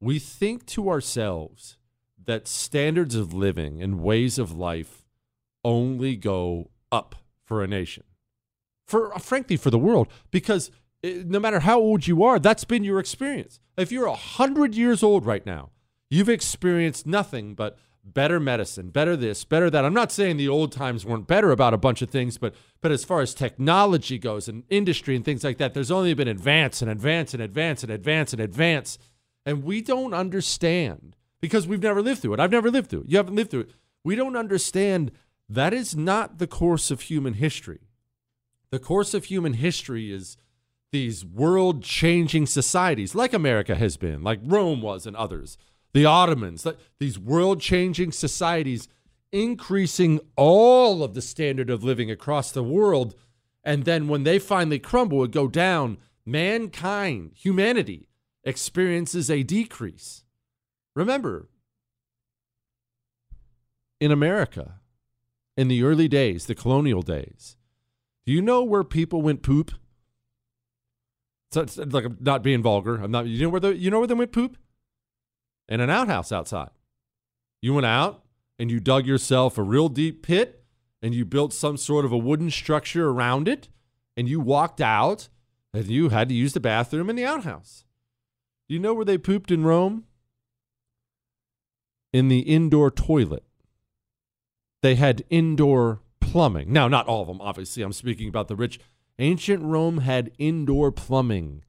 we 0.00 0.18
think 0.18 0.64
to 0.66 0.88
ourselves 0.88 1.76
that 2.24 2.48
standards 2.48 3.14
of 3.14 3.34
living 3.34 3.82
and 3.82 4.00
ways 4.00 4.38
of 4.38 4.52
life 4.52 5.04
only 5.62 6.16
go 6.16 6.70
up 6.90 7.16
for 7.44 7.62
a 7.62 7.66
nation. 7.66 8.04
For 8.86 9.14
uh, 9.14 9.18
frankly 9.18 9.56
for 9.56 9.70
the 9.70 9.78
world 9.78 10.08
because 10.30 10.70
uh, 11.04 11.08
no 11.26 11.38
matter 11.38 11.60
how 11.60 11.78
old 11.78 12.06
you 12.06 12.22
are, 12.24 12.38
that's 12.38 12.64
been 12.64 12.82
your 12.82 12.98
experience. 12.98 13.60
If 13.76 13.92
you're 13.92 14.08
100 14.08 14.74
years 14.74 15.02
old 15.02 15.26
right 15.26 15.44
now, 15.44 15.70
you've 16.08 16.28
experienced 16.28 17.06
nothing 17.06 17.54
but 17.54 17.78
better 18.04 18.40
medicine, 18.40 18.90
better 18.90 19.16
this, 19.16 19.44
better 19.44 19.70
that. 19.70 19.84
I'm 19.84 19.94
not 19.94 20.12
saying 20.12 20.36
the 20.36 20.48
old 20.48 20.72
times 20.72 21.04
weren't 21.04 21.26
better 21.26 21.50
about 21.50 21.74
a 21.74 21.78
bunch 21.78 22.02
of 22.02 22.10
things, 22.10 22.38
but 22.38 22.54
but 22.80 22.92
as 22.92 23.04
far 23.04 23.20
as 23.20 23.34
technology 23.34 24.18
goes 24.18 24.48
and 24.48 24.64
industry 24.68 25.14
and 25.16 25.24
things 25.24 25.44
like 25.44 25.58
that, 25.58 25.74
there's 25.74 25.90
only 25.90 26.14
been 26.14 26.28
advance 26.28 26.82
and 26.82 26.90
advance 26.90 27.34
and 27.34 27.42
advance 27.42 27.82
and 27.82 27.92
advance 27.92 28.32
and 28.32 28.40
advance. 28.40 28.98
And 29.44 29.64
we 29.64 29.82
don't 29.82 30.14
understand 30.14 31.16
because 31.40 31.66
we've 31.66 31.82
never 31.82 32.02
lived 32.02 32.22
through 32.22 32.34
it. 32.34 32.40
I've 32.40 32.50
never 32.50 32.70
lived 32.70 32.90
through 32.90 33.02
it. 33.02 33.08
You 33.08 33.16
haven't 33.16 33.36
lived 33.36 33.50
through 33.50 33.60
it. 33.60 33.70
We 34.04 34.14
don't 34.14 34.36
understand 34.36 35.12
that 35.48 35.74
is 35.74 35.96
not 35.96 36.38
the 36.38 36.46
course 36.46 36.90
of 36.90 37.02
human 37.02 37.34
history. 37.34 37.80
The 38.70 38.78
course 38.78 39.14
of 39.14 39.24
human 39.24 39.54
history 39.54 40.12
is 40.12 40.36
these 40.92 41.24
world 41.24 41.82
changing 41.82 42.46
societies, 42.46 43.14
like 43.14 43.32
America 43.32 43.74
has 43.74 43.96
been, 43.96 44.22
like 44.22 44.40
Rome 44.44 44.80
was, 44.80 45.06
and 45.06 45.16
others, 45.16 45.56
the 45.92 46.04
Ottomans, 46.04 46.66
these 46.98 47.18
world 47.18 47.60
changing 47.60 48.12
societies 48.12 48.88
increasing 49.32 50.20
all 50.36 51.02
of 51.02 51.14
the 51.14 51.22
standard 51.22 51.70
of 51.70 51.84
living 51.84 52.10
across 52.10 52.50
the 52.50 52.62
world. 52.62 53.14
And 53.62 53.84
then 53.84 54.08
when 54.08 54.24
they 54.24 54.38
finally 54.38 54.78
crumble 54.78 55.22
and 55.22 55.32
go 55.32 55.48
down, 55.48 55.98
mankind, 56.24 57.32
humanity, 57.34 58.08
experiences 58.44 59.30
a 59.30 59.42
decrease. 59.42 60.24
Remember, 60.94 61.48
in 64.00 64.10
America, 64.10 64.80
in 65.56 65.68
the 65.68 65.82
early 65.82 66.08
days, 66.08 66.46
the 66.46 66.54
colonial 66.54 67.02
days, 67.02 67.56
do 68.26 68.32
you 68.32 68.42
know 68.42 68.64
where 68.64 68.84
people 68.84 69.22
went 69.22 69.42
poop? 69.42 69.72
So 71.52 71.62
it's 71.62 71.76
like 71.76 72.04
I'm 72.04 72.16
not 72.20 72.42
being 72.42 72.62
vulgar. 72.62 72.96
I'm 72.96 73.10
not. 73.10 73.26
You 73.26 73.42
know 73.42 73.48
where 73.48 73.60
the 73.60 73.76
you 73.76 73.90
know 73.90 73.98
where 73.98 74.06
they 74.06 74.14
went 74.14 74.32
poop? 74.32 74.56
In 75.70 75.80
an 75.80 75.88
outhouse 75.88 76.32
outside. 76.32 76.70
You 77.62 77.74
went 77.74 77.86
out 77.86 78.24
and 78.58 78.70
you 78.70 78.80
dug 78.80 79.06
yourself 79.06 79.56
a 79.56 79.62
real 79.62 79.88
deep 79.88 80.22
pit 80.22 80.64
and 81.00 81.14
you 81.14 81.24
built 81.24 81.52
some 81.52 81.76
sort 81.76 82.04
of 82.04 82.12
a 82.12 82.18
wooden 82.18 82.50
structure 82.50 83.08
around 83.08 83.48
it 83.48 83.68
and 84.16 84.28
you 84.28 84.40
walked 84.40 84.80
out 84.80 85.28
and 85.72 85.86
you 85.86 86.08
had 86.08 86.28
to 86.28 86.34
use 86.34 86.52
the 86.52 86.60
bathroom 86.60 87.08
in 87.08 87.16
the 87.16 87.24
outhouse. 87.24 87.84
Do 88.68 88.74
you 88.74 88.80
know 88.80 88.92
where 88.92 89.04
they 89.04 89.16
pooped 89.16 89.50
in 89.50 89.64
Rome? 89.64 90.04
In 92.12 92.28
the 92.28 92.40
indoor 92.40 92.90
toilet. 92.90 93.44
They 94.82 94.96
had 94.96 95.24
indoor 95.30 96.00
plumbing. 96.20 96.72
Now, 96.72 96.88
not 96.88 97.06
all 97.06 97.22
of 97.22 97.28
them, 97.28 97.40
obviously. 97.40 97.82
I'm 97.82 97.92
speaking 97.92 98.28
about 98.28 98.48
the 98.48 98.56
rich 98.56 98.80
Ancient 99.20 99.62
Rome 99.62 99.98
had 99.98 100.32
indoor 100.38 100.90
plumbing, 100.90 101.62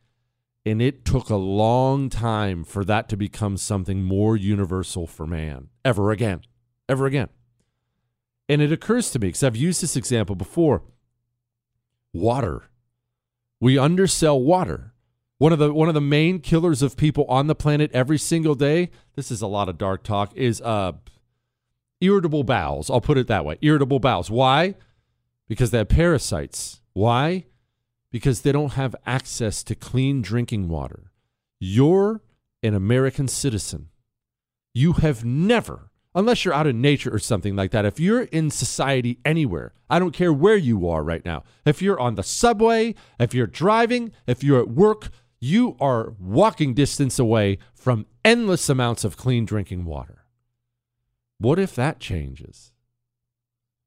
and 0.65 0.81
it 0.81 1.05
took 1.05 1.29
a 1.29 1.35
long 1.35 2.09
time 2.09 2.63
for 2.63 2.85
that 2.85 3.09
to 3.09 3.17
become 3.17 3.57
something 3.57 4.03
more 4.03 4.37
universal 4.37 5.07
for 5.07 5.25
man 5.25 5.69
ever 5.83 6.11
again. 6.11 6.41
Ever 6.87 7.05
again. 7.05 7.29
And 8.49 8.61
it 8.61 8.71
occurs 8.71 9.11
to 9.11 9.19
me, 9.19 9.27
because 9.27 9.43
I've 9.43 9.55
used 9.55 9.81
this 9.81 9.95
example 9.95 10.35
before 10.35 10.83
water. 12.13 12.63
We 13.59 13.77
undersell 13.77 14.41
water. 14.41 14.93
One 15.37 15.53
of 15.53 15.59
the 15.59 15.73
one 15.73 15.87
of 15.87 15.93
the 15.93 16.01
main 16.01 16.39
killers 16.39 16.81
of 16.81 16.97
people 16.97 17.25
on 17.25 17.47
the 17.47 17.55
planet 17.55 17.89
every 17.93 18.17
single 18.17 18.53
day. 18.53 18.91
This 19.15 19.31
is 19.31 19.41
a 19.41 19.47
lot 19.47 19.69
of 19.69 19.77
dark 19.77 20.03
talk. 20.03 20.35
Is 20.35 20.61
uh, 20.61 20.93
irritable 21.99 22.43
bowels. 22.43 22.89
I'll 22.89 23.01
put 23.01 23.17
it 23.17 23.27
that 23.27 23.45
way. 23.45 23.57
Irritable 23.61 23.99
bowels. 23.99 24.29
Why? 24.29 24.75
Because 25.47 25.71
they 25.71 25.79
have 25.79 25.89
parasites 25.89 26.81
why? 26.93 27.45
Because 28.11 28.41
they 28.41 28.51
don't 28.51 28.73
have 28.73 28.95
access 29.05 29.63
to 29.63 29.75
clean 29.75 30.21
drinking 30.21 30.67
water. 30.67 31.11
You're 31.59 32.21
an 32.61 32.73
American 32.73 33.27
citizen. 33.27 33.89
You 34.73 34.93
have 34.93 35.23
never, 35.25 35.91
unless 36.13 36.43
you're 36.43 36.53
out 36.53 36.67
in 36.67 36.81
nature 36.81 37.13
or 37.13 37.19
something 37.19 37.55
like 37.55 37.71
that, 37.71 37.85
if 37.85 37.99
you're 37.99 38.23
in 38.23 38.49
society 38.49 39.19
anywhere, 39.23 39.73
I 39.89 39.99
don't 39.99 40.13
care 40.13 40.33
where 40.33 40.57
you 40.57 40.87
are 40.89 41.03
right 41.03 41.23
now, 41.25 41.43
if 41.65 41.81
you're 41.81 41.99
on 41.99 42.15
the 42.15 42.23
subway, 42.23 42.95
if 43.19 43.33
you're 43.33 43.47
driving, 43.47 44.11
if 44.27 44.43
you're 44.43 44.59
at 44.59 44.69
work, 44.69 45.09
you 45.39 45.75
are 45.79 46.13
walking 46.19 46.73
distance 46.73 47.17
away 47.17 47.57
from 47.73 48.05
endless 48.23 48.69
amounts 48.69 49.03
of 49.03 49.17
clean 49.17 49.45
drinking 49.45 49.85
water. 49.85 50.25
What 51.39 51.57
if 51.57 51.73
that 51.75 51.99
changes? 51.99 52.71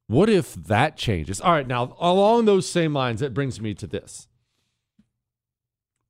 What 0.06 0.28
if 0.28 0.54
that 0.54 0.96
changes? 0.96 1.40
All 1.40 1.52
right, 1.52 1.66
now 1.66 1.96
along 1.98 2.44
those 2.44 2.68
same 2.68 2.92
lines, 2.92 3.20
that 3.20 3.32
brings 3.32 3.60
me 3.60 3.74
to 3.74 3.86
this. 3.86 4.28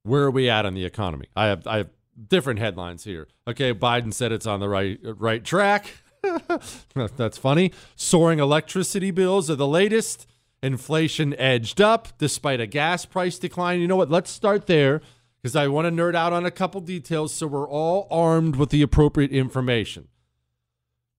Where 0.02 0.24
are 0.24 0.30
we 0.30 0.50
at 0.50 0.66
on 0.66 0.74
the 0.74 0.84
economy? 0.84 1.26
I 1.34 1.46
have 1.46 1.66
I 1.66 1.78
have 1.78 1.90
different 2.28 2.60
headlines 2.60 3.04
here. 3.04 3.28
Okay, 3.46 3.72
Biden 3.72 4.12
said 4.12 4.32
it's 4.32 4.46
on 4.46 4.60
the 4.60 4.68
right 4.68 4.98
right 5.02 5.44
track. 5.44 5.86
That's 6.94 7.38
funny. 7.38 7.72
Soaring 7.96 8.38
electricity 8.38 9.10
bills 9.10 9.50
are 9.50 9.56
the 9.56 9.66
latest. 9.66 10.26
Inflation 10.62 11.34
edged 11.34 11.80
up 11.80 12.08
despite 12.18 12.60
a 12.60 12.66
gas 12.66 13.04
price 13.04 13.38
decline. 13.38 13.80
You 13.80 13.88
know 13.88 13.96
what? 13.96 14.10
Let's 14.10 14.30
start 14.30 14.66
there 14.66 15.02
because 15.42 15.54
I 15.54 15.68
want 15.68 15.86
to 15.86 15.90
nerd 15.90 16.14
out 16.14 16.32
on 16.32 16.46
a 16.46 16.50
couple 16.50 16.80
details 16.80 17.34
so 17.34 17.46
we're 17.46 17.68
all 17.68 18.08
armed 18.10 18.56
with 18.56 18.70
the 18.70 18.82
appropriate 18.82 19.30
information. 19.30 20.08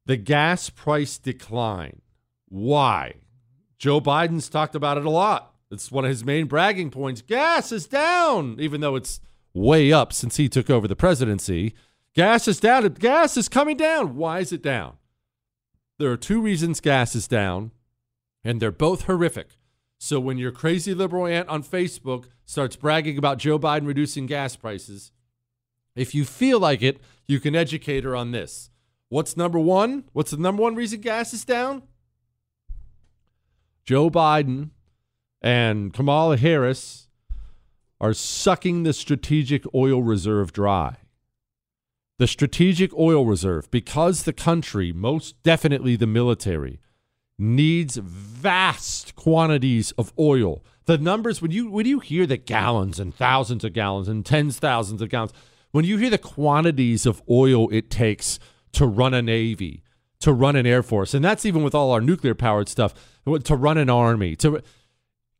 The 0.07 0.17
gas 0.17 0.69
price 0.69 1.17
decline. 1.17 2.01
Why? 2.47 3.15
Joe 3.77 3.99
Biden's 3.99 4.49
talked 4.49 4.75
about 4.75 4.97
it 4.97 5.05
a 5.05 5.09
lot. 5.09 5.53
It's 5.71 5.91
one 5.91 6.05
of 6.05 6.09
his 6.09 6.23
main 6.23 6.45
bragging 6.45 6.91
points. 6.91 7.21
Gas 7.21 7.71
is 7.71 7.87
down, 7.87 8.57
even 8.59 8.81
though 8.81 8.95
it's 8.95 9.19
way 9.53 9.91
up 9.91 10.13
since 10.13 10.37
he 10.37 10.47
took 10.47 10.69
over 10.69 10.87
the 10.87 10.95
presidency. 10.95 11.73
Gas 12.15 12.47
is 12.47 12.59
down. 12.59 12.87
Gas 12.93 13.35
is 13.35 13.49
coming 13.49 13.77
down. 13.77 14.15
Why 14.15 14.39
is 14.39 14.51
it 14.51 14.61
down? 14.61 14.97
There 15.97 16.11
are 16.11 16.17
two 16.17 16.41
reasons 16.41 16.81
gas 16.81 17.15
is 17.15 17.27
down, 17.27 17.71
and 18.43 18.61
they're 18.61 18.71
both 18.71 19.03
horrific. 19.03 19.57
So 19.97 20.19
when 20.19 20.37
your 20.37 20.51
crazy 20.51 20.93
liberal 20.93 21.25
aunt 21.25 21.49
on 21.49 21.63
Facebook 21.63 22.25
starts 22.45 22.75
bragging 22.75 23.17
about 23.17 23.39
Joe 23.39 23.57
Biden 23.57 23.87
reducing 23.87 24.25
gas 24.25 24.55
prices, 24.55 25.11
if 25.95 26.13
you 26.13 26.25
feel 26.25 26.59
like 26.59 26.81
it, 26.81 27.01
you 27.27 27.39
can 27.39 27.55
educate 27.55 28.03
her 28.03 28.15
on 28.15 28.31
this. 28.31 28.69
What's 29.09 29.37
number 29.37 29.59
one? 29.59 30.03
What's 30.11 30.31
the 30.31 30.37
number 30.37 30.61
one 30.61 30.75
reason 30.75 30.99
gas 30.99 31.33
is 31.33 31.45
down? 31.45 31.83
Joe 33.85 34.09
Biden 34.09 34.71
and 35.43 35.93
Kamala 35.93 36.37
Harris 36.37 37.07
are 38.01 38.13
sucking 38.13 38.81
the 38.81 38.93
strategic 38.93 39.63
oil 39.75 40.01
reserve 40.01 40.51
dry. 40.51 40.97
The 42.17 42.27
strategic 42.27 42.91
oil 42.97 43.25
reserve, 43.25 43.69
because 43.69 44.23
the 44.23 44.33
country, 44.33 44.91
most 44.91 45.41
definitely 45.43 45.95
the 45.95 46.07
military, 46.07 46.79
needs 47.37 47.97
vast 47.97 49.15
quantities 49.15 49.91
of 49.99 50.13
oil. 50.17 50.63
The 50.85 50.97
numbers 50.97 51.41
when 51.41 51.51
you 51.51 51.69
when 51.69 51.85
you 51.85 51.99
hear 51.99 52.25
the 52.25 52.37
gallons 52.37 52.99
and 52.99 53.13
thousands 53.13 53.63
of 53.63 53.73
gallons 53.73 54.07
and 54.07 54.25
tens 54.25 54.57
thousands 54.57 55.01
of 55.01 55.09
gallons, 55.09 55.33
when 55.71 55.85
you 55.85 55.97
hear 55.97 56.09
the 56.09 56.17
quantities 56.17 57.05
of 57.05 57.21
oil 57.29 57.69
it 57.69 57.91
takes 57.91 58.39
to 58.71 58.87
run 58.87 59.13
a 59.13 59.21
navy, 59.21 59.83
to 60.19 60.33
run 60.33 60.55
an 60.55 60.65
air 60.65 60.83
force, 60.83 61.13
and 61.13 61.23
that's 61.23 61.45
even 61.45 61.63
with 61.63 61.75
all 61.75 61.91
our 61.91 62.01
nuclear 62.01 62.35
powered 62.35 62.69
stuff, 62.69 62.93
to 63.43 63.55
run 63.55 63.77
an 63.77 63.89
army, 63.89 64.35
to 64.37 64.61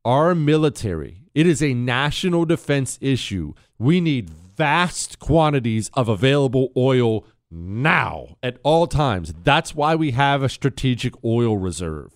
our 0.04 0.36
military, 0.36 1.24
it 1.34 1.48
is 1.48 1.62
a 1.62 1.74
national 1.74 2.46
defense 2.46 2.98
issue. 3.02 3.54
We 3.78 4.00
need 4.00 4.30
vast 4.30 5.20
quantities 5.20 5.90
of 5.94 6.08
available 6.08 6.72
oil 6.78 7.26
now 7.52 8.38
at 8.44 8.58
all 8.64 8.88
times. 8.88 9.34
That's 9.44 9.76
why 9.76 9.96
we 9.96 10.12
have 10.12 10.44
a 10.44 10.50
strategic 10.50 11.14
oil 11.24 11.58
reserve. 11.58 12.16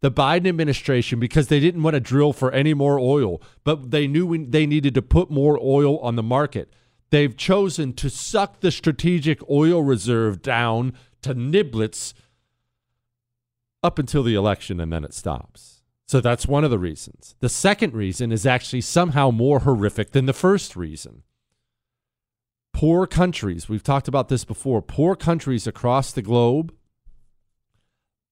The 0.00 0.10
Biden 0.10 0.48
administration, 0.48 1.18
because 1.18 1.48
they 1.48 1.60
didn't 1.60 1.82
want 1.82 1.94
to 1.94 2.00
drill 2.00 2.32
for 2.32 2.52
any 2.52 2.74
more 2.74 2.98
oil, 2.98 3.42
but 3.64 3.90
they 3.90 4.06
knew 4.06 4.26
we, 4.26 4.44
they 4.44 4.66
needed 4.66 4.94
to 4.94 5.02
put 5.02 5.30
more 5.30 5.58
oil 5.60 5.98
on 5.98 6.16
the 6.16 6.22
market, 6.22 6.72
they've 7.10 7.36
chosen 7.36 7.92
to 7.94 8.08
suck 8.08 8.60
the 8.60 8.70
strategic 8.70 9.40
oil 9.50 9.82
reserve 9.82 10.40
down 10.42 10.92
to 11.22 11.34
niblets 11.34 12.14
up 13.82 13.98
until 13.98 14.22
the 14.22 14.34
election 14.34 14.80
and 14.80 14.92
then 14.92 15.04
it 15.04 15.14
stops. 15.14 15.82
So 16.06 16.20
that's 16.20 16.46
one 16.46 16.64
of 16.64 16.70
the 16.70 16.78
reasons. 16.78 17.34
The 17.40 17.48
second 17.48 17.94
reason 17.94 18.32
is 18.32 18.46
actually 18.46 18.80
somehow 18.80 19.30
more 19.30 19.60
horrific 19.60 20.12
than 20.12 20.26
the 20.26 20.32
first 20.32 20.74
reason 20.74 21.22
poor 22.78 23.08
countries, 23.08 23.68
we've 23.68 23.82
talked 23.82 24.06
about 24.06 24.28
this 24.28 24.44
before, 24.44 24.80
poor 24.80 25.16
countries 25.16 25.66
across 25.66 26.12
the 26.12 26.22
globe, 26.22 26.72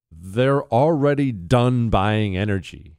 they're 0.09 0.63
already 0.67 1.33
done 1.33 1.91
buying 1.91 2.37
energy, 2.37 2.97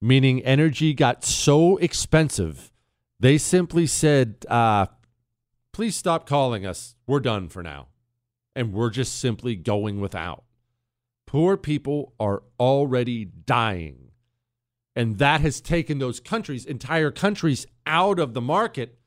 meaning 0.00 0.40
energy 0.44 0.94
got 0.94 1.24
so 1.24 1.76
expensive, 1.78 2.70
they 3.18 3.36
simply 3.36 3.88
said, 3.88 4.46
uh, 4.48 4.86
please 5.72 5.96
stop 5.96 6.28
calling 6.28 6.64
us. 6.64 6.94
We're 7.08 7.18
done 7.18 7.48
for 7.48 7.62
now. 7.64 7.88
And 8.56 8.72
we're 8.72 8.90
just 8.90 9.18
simply 9.18 9.56
going 9.56 10.00
without. 10.00 10.44
Poor 11.26 11.56
people 11.56 12.14
are 12.20 12.42
already 12.60 13.24
dying. 13.24 14.10
And 14.94 15.18
that 15.18 15.40
has 15.40 15.60
taken 15.60 15.98
those 15.98 16.20
countries, 16.20 16.64
entire 16.64 17.10
countries, 17.10 17.66
out 17.86 18.18
of 18.18 18.34
the 18.34 18.40
market. 18.40 18.98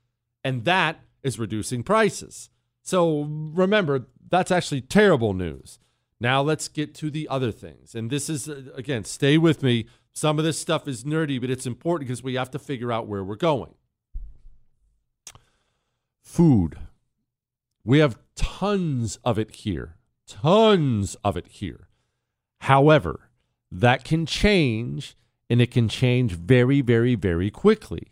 And 0.44 0.66
that 0.66 1.00
is 1.24 1.40
reducing 1.40 1.84
prices. 1.84 2.50
So 2.84 3.22
remember, 3.22 4.08
that's 4.30 4.52
actually 4.52 4.82
terrible 4.82 5.34
news. 5.34 5.80
Now 6.20 6.42
let's 6.42 6.68
get 6.68 6.96
to 6.96 7.10
the 7.10 7.28
other 7.30 7.52
things. 7.52 7.96
And 7.96 8.10
this 8.10 8.30
is, 8.30 8.50
uh, 8.50 8.64
again, 8.76 9.04
stay 9.04 9.38
with 9.38 9.62
me. 9.62 9.88
Some 10.14 10.40
of 10.40 10.46
this 10.46 10.60
stuff 10.60 10.88
is 10.88 11.04
nerdy, 11.04 11.40
but 11.40 11.50
it's 11.50 11.68
important 11.68 12.08
because 12.08 12.24
we 12.24 12.36
have 12.36 12.50
to 12.52 12.60
figure 12.60 12.92
out 12.92 13.08
where 13.08 13.24
we're 13.24 13.36
going. 13.36 13.76
Food. 16.24 16.78
We 17.88 18.00
have 18.00 18.20
tons 18.36 19.18
of 19.24 19.40
it 19.40 19.56
here. 19.56 19.96
Tons 20.28 21.16
of 21.24 21.38
it 21.38 21.48
here. 21.48 21.88
However, 22.60 23.30
that 23.72 24.04
can 24.04 24.26
change 24.26 25.16
and 25.50 25.62
it 25.62 25.72
can 25.72 25.88
change 25.88 26.34
very, 26.34 26.82
very, 26.82 27.16
very 27.16 27.50
quickly. 27.50 28.12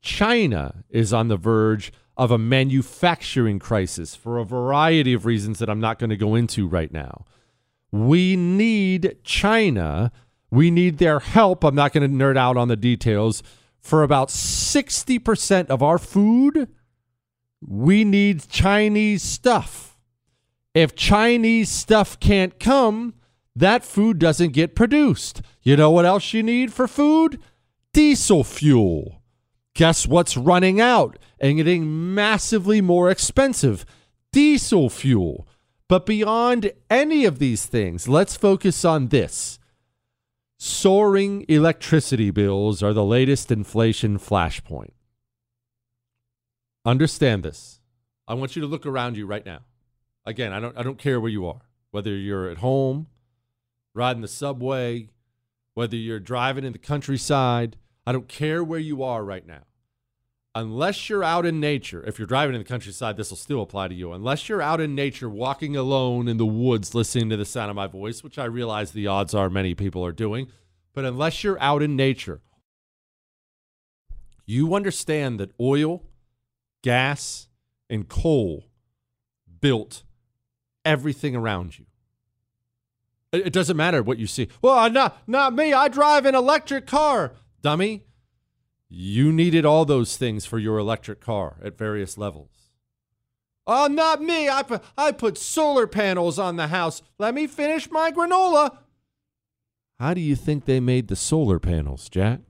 China 0.00 0.82
is 0.90 1.12
on 1.12 1.28
the 1.28 1.36
verge 1.36 1.92
of 2.16 2.32
a 2.32 2.36
manufacturing 2.36 3.60
crisis 3.60 4.16
for 4.16 4.38
a 4.38 4.44
variety 4.44 5.12
of 5.12 5.24
reasons 5.24 5.60
that 5.60 5.70
I'm 5.70 5.78
not 5.78 6.00
going 6.00 6.10
to 6.10 6.16
go 6.16 6.34
into 6.34 6.66
right 6.66 6.92
now. 6.92 7.24
We 7.92 8.34
need 8.34 9.18
China. 9.22 10.10
We 10.50 10.72
need 10.72 10.98
their 10.98 11.20
help. 11.20 11.62
I'm 11.62 11.76
not 11.76 11.92
going 11.92 12.10
to 12.10 12.24
nerd 12.24 12.36
out 12.36 12.56
on 12.56 12.66
the 12.66 12.76
details. 12.76 13.44
For 13.78 14.02
about 14.02 14.30
60% 14.30 15.66
of 15.68 15.80
our 15.80 15.98
food, 15.98 16.68
we 17.66 18.04
need 18.04 18.48
Chinese 18.48 19.22
stuff. 19.22 19.98
If 20.74 20.94
Chinese 20.94 21.70
stuff 21.70 22.18
can't 22.18 22.58
come, 22.58 23.14
that 23.54 23.84
food 23.84 24.18
doesn't 24.18 24.52
get 24.52 24.74
produced. 24.74 25.42
You 25.62 25.76
know 25.76 25.90
what 25.90 26.06
else 26.06 26.32
you 26.32 26.42
need 26.42 26.72
for 26.72 26.88
food? 26.88 27.40
Diesel 27.92 28.44
fuel. 28.44 29.22
Guess 29.74 30.06
what's 30.06 30.36
running 30.36 30.80
out 30.80 31.18
and 31.38 31.56
getting 31.56 32.14
massively 32.14 32.80
more 32.80 33.10
expensive? 33.10 33.84
Diesel 34.32 34.88
fuel. 34.88 35.46
But 35.88 36.06
beyond 36.06 36.72
any 36.88 37.26
of 37.26 37.38
these 37.38 37.66
things, 37.66 38.08
let's 38.08 38.36
focus 38.36 38.84
on 38.84 39.08
this. 39.08 39.58
Soaring 40.58 41.44
electricity 41.48 42.30
bills 42.30 42.82
are 42.82 42.92
the 42.92 43.04
latest 43.04 43.50
inflation 43.50 44.18
flashpoint. 44.18 44.92
Understand 46.84 47.42
this. 47.42 47.80
I 48.26 48.34
want 48.34 48.56
you 48.56 48.62
to 48.62 48.68
look 48.68 48.86
around 48.86 49.16
you 49.16 49.26
right 49.26 49.44
now. 49.44 49.60
Again, 50.24 50.52
I 50.52 50.60
don't 50.60 50.76
I 50.76 50.82
don't 50.82 50.98
care 50.98 51.20
where 51.20 51.30
you 51.30 51.46
are. 51.46 51.62
Whether 51.90 52.14
you're 52.16 52.48
at 52.48 52.58
home, 52.58 53.08
riding 53.94 54.22
the 54.22 54.28
subway, 54.28 55.10
whether 55.74 55.96
you're 55.96 56.20
driving 56.20 56.64
in 56.64 56.72
the 56.72 56.78
countryside, 56.78 57.76
I 58.06 58.12
don't 58.12 58.28
care 58.28 58.64
where 58.64 58.78
you 58.78 59.02
are 59.02 59.24
right 59.24 59.46
now. 59.46 59.62
Unless 60.54 61.08
you're 61.08 61.24
out 61.24 61.46
in 61.46 61.60
nature, 61.60 62.04
if 62.04 62.18
you're 62.18 62.26
driving 62.26 62.54
in 62.54 62.60
the 62.60 62.68
countryside, 62.68 63.16
this 63.16 63.30
will 63.30 63.38
still 63.38 63.62
apply 63.62 63.88
to 63.88 63.94
you. 63.94 64.12
Unless 64.12 64.48
you're 64.48 64.60
out 64.60 64.82
in 64.82 64.94
nature, 64.94 65.30
walking 65.30 65.76
alone 65.76 66.28
in 66.28 66.36
the 66.36 66.44
woods, 66.44 66.94
listening 66.94 67.30
to 67.30 67.38
the 67.38 67.46
sound 67.46 67.70
of 67.70 67.76
my 67.76 67.86
voice, 67.86 68.22
which 68.22 68.38
I 68.38 68.44
realize 68.44 68.92
the 68.92 69.06
odds 69.06 69.34
are 69.34 69.48
many 69.48 69.74
people 69.74 70.04
are 70.04 70.12
doing, 70.12 70.48
but 70.92 71.06
unless 71.06 71.42
you're 71.42 71.60
out 71.60 71.82
in 71.82 71.96
nature, 71.96 72.42
you 74.44 74.74
understand 74.74 75.40
that 75.40 75.52
oil, 75.58 76.02
gas, 76.82 77.48
and 77.88 78.08
coal 78.08 78.66
built 79.60 80.02
everything 80.84 81.36
around 81.36 81.78
you. 81.78 81.86
It 83.32 83.52
doesn't 83.52 83.76
matter 83.76 84.02
what 84.02 84.18
you 84.18 84.26
see. 84.26 84.48
Well, 84.60 84.78
uh, 84.78 84.88
not 84.88 85.26
not 85.26 85.54
me. 85.54 85.72
I 85.72 85.88
drive 85.88 86.26
an 86.26 86.34
electric 86.34 86.86
car 86.86 87.32
dummy, 87.62 88.04
you 88.88 89.32
needed 89.32 89.64
all 89.64 89.84
those 89.84 90.16
things 90.16 90.44
for 90.44 90.58
your 90.58 90.76
electric 90.78 91.20
car 91.20 91.56
at 91.64 91.78
various 91.78 92.18
levels. 92.18 92.50
Oh, 93.66 93.86
not 93.86 94.20
me. 94.20 94.48
I 94.48 94.64
put, 94.64 94.82
I 94.98 95.12
put 95.12 95.38
solar 95.38 95.86
panels 95.86 96.38
on 96.38 96.56
the 96.56 96.66
house. 96.66 97.00
Let 97.18 97.32
me 97.32 97.46
finish 97.46 97.90
my 97.90 98.10
granola. 98.10 98.76
How 100.00 100.14
do 100.14 100.20
you 100.20 100.34
think 100.34 100.64
they 100.64 100.80
made 100.80 101.06
the 101.06 101.16
solar 101.16 101.60
panels, 101.60 102.08
Jack? 102.08 102.40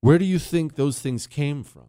Where 0.00 0.18
do 0.18 0.24
you 0.24 0.38
think 0.38 0.74
those 0.74 0.98
things 0.98 1.26
came 1.26 1.62
from? 1.62 1.88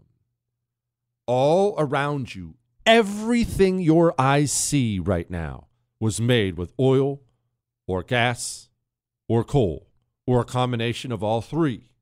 All 1.26 1.76
around 1.78 2.36
you, 2.36 2.56
everything 2.86 3.80
your 3.80 4.14
eyes 4.20 4.52
see 4.52 5.00
right 5.00 5.30
now 5.30 5.68
was 5.98 6.20
made 6.20 6.58
with 6.58 6.74
oil 6.78 7.22
or 7.88 8.04
gas 8.04 8.68
or 9.30 9.46
coal 9.46 9.88
or 10.28 10.42
a 10.42 10.46
combination 10.46 11.14
of 11.14 11.24
all 11.24 11.40
three. 11.40 11.94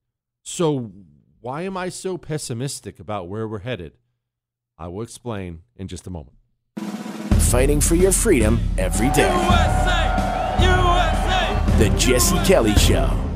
So, 0.42 0.92
why 1.40 1.62
am 1.62 1.78
I 1.78 1.90
so 1.90 2.18
pessimistic 2.18 3.00
about 3.00 3.28
where 3.28 3.48
we're 3.48 3.60
headed? 3.60 3.94
I 4.76 4.88
will 4.88 5.04
explain 5.04 5.62
in 5.76 5.88
just 5.88 6.08
a 6.08 6.10
moment. 6.10 6.38
Fighting 7.42 7.80
for 7.80 7.94
your 7.94 8.12
freedom 8.12 8.60
every 8.80 9.10
day. 9.12 9.32
USA! 9.32 10.56
USA! 10.64 11.78
The 11.78 11.96
Jesse 11.96 12.44
Kelly 12.44 12.74
Show. 12.74 13.31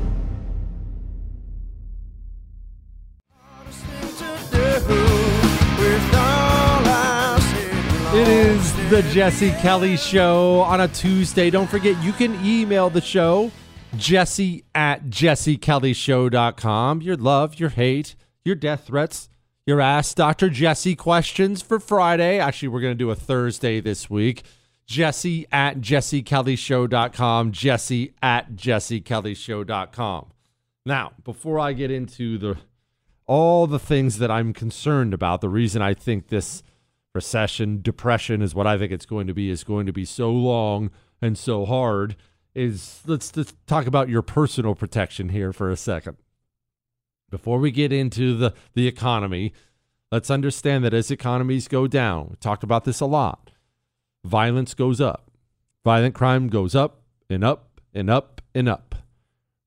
It 8.18 8.28
is 8.28 8.88
the 8.88 9.02
Jesse 9.12 9.50
Kelly 9.60 9.98
Show 9.98 10.60
on 10.60 10.80
a 10.80 10.88
Tuesday. 10.88 11.50
Don't 11.50 11.68
forget, 11.68 12.02
you 12.02 12.14
can 12.14 12.34
email 12.42 12.88
the 12.88 13.02
show, 13.02 13.50
jesse 13.98 14.64
at 14.74 15.10
jessekellyshow.com. 15.10 17.02
Your 17.02 17.16
love, 17.16 17.60
your 17.60 17.68
hate, 17.68 18.16
your 18.42 18.54
death 18.54 18.86
threats, 18.86 19.28
your 19.66 19.82
Ask 19.82 20.16
Dr. 20.16 20.48
Jesse 20.48 20.96
questions 20.96 21.60
for 21.60 21.78
Friday. 21.78 22.38
Actually, 22.38 22.68
we're 22.68 22.80
going 22.80 22.94
to 22.94 22.98
do 22.98 23.10
a 23.10 23.14
Thursday 23.14 23.80
this 23.80 24.08
week. 24.08 24.44
Jesse 24.86 25.46
at 25.52 25.80
jessekellyshow.com. 25.80 27.52
Jesse 27.52 28.14
at 28.22 28.56
jessekellyshow.com. 28.56 30.26
Now, 30.86 31.12
before 31.22 31.58
I 31.58 31.74
get 31.74 31.90
into 31.90 32.38
the 32.38 32.56
all 33.26 33.66
the 33.66 33.78
things 33.78 34.16
that 34.16 34.30
I'm 34.30 34.54
concerned 34.54 35.12
about, 35.12 35.42
the 35.42 35.50
reason 35.50 35.82
I 35.82 35.92
think 35.92 36.28
this 36.28 36.62
recession, 37.16 37.82
depression 37.82 38.40
is 38.42 38.54
what 38.54 38.68
I 38.68 38.78
think 38.78 38.92
it's 38.92 39.06
going 39.06 39.26
to 39.26 39.34
be, 39.34 39.50
is 39.50 39.64
going 39.64 39.86
to 39.86 39.92
be 39.92 40.04
so 40.04 40.30
long 40.30 40.92
and 41.20 41.36
so 41.36 41.64
hard, 41.64 42.14
is 42.54 43.00
let's, 43.06 43.36
let's 43.36 43.54
talk 43.66 43.86
about 43.86 44.08
your 44.08 44.22
personal 44.22 44.76
protection 44.76 45.30
here 45.30 45.52
for 45.52 45.68
a 45.68 45.76
second. 45.76 46.16
Before 47.30 47.58
we 47.58 47.72
get 47.72 47.92
into 47.92 48.36
the, 48.36 48.54
the 48.74 48.86
economy, 48.86 49.52
let's 50.12 50.30
understand 50.30 50.84
that 50.84 50.94
as 50.94 51.10
economies 51.10 51.66
go 51.66 51.88
down, 51.88 52.28
we 52.30 52.36
talked 52.36 52.62
about 52.62 52.84
this 52.84 53.00
a 53.00 53.06
lot, 53.06 53.50
violence 54.24 54.74
goes 54.74 55.00
up. 55.00 55.24
Violent 55.84 56.16
crime 56.16 56.48
goes 56.48 56.74
up 56.74 57.02
and 57.30 57.44
up 57.44 57.80
and 57.94 58.10
up 58.10 58.42
and 58.54 58.68
up. 58.68 58.96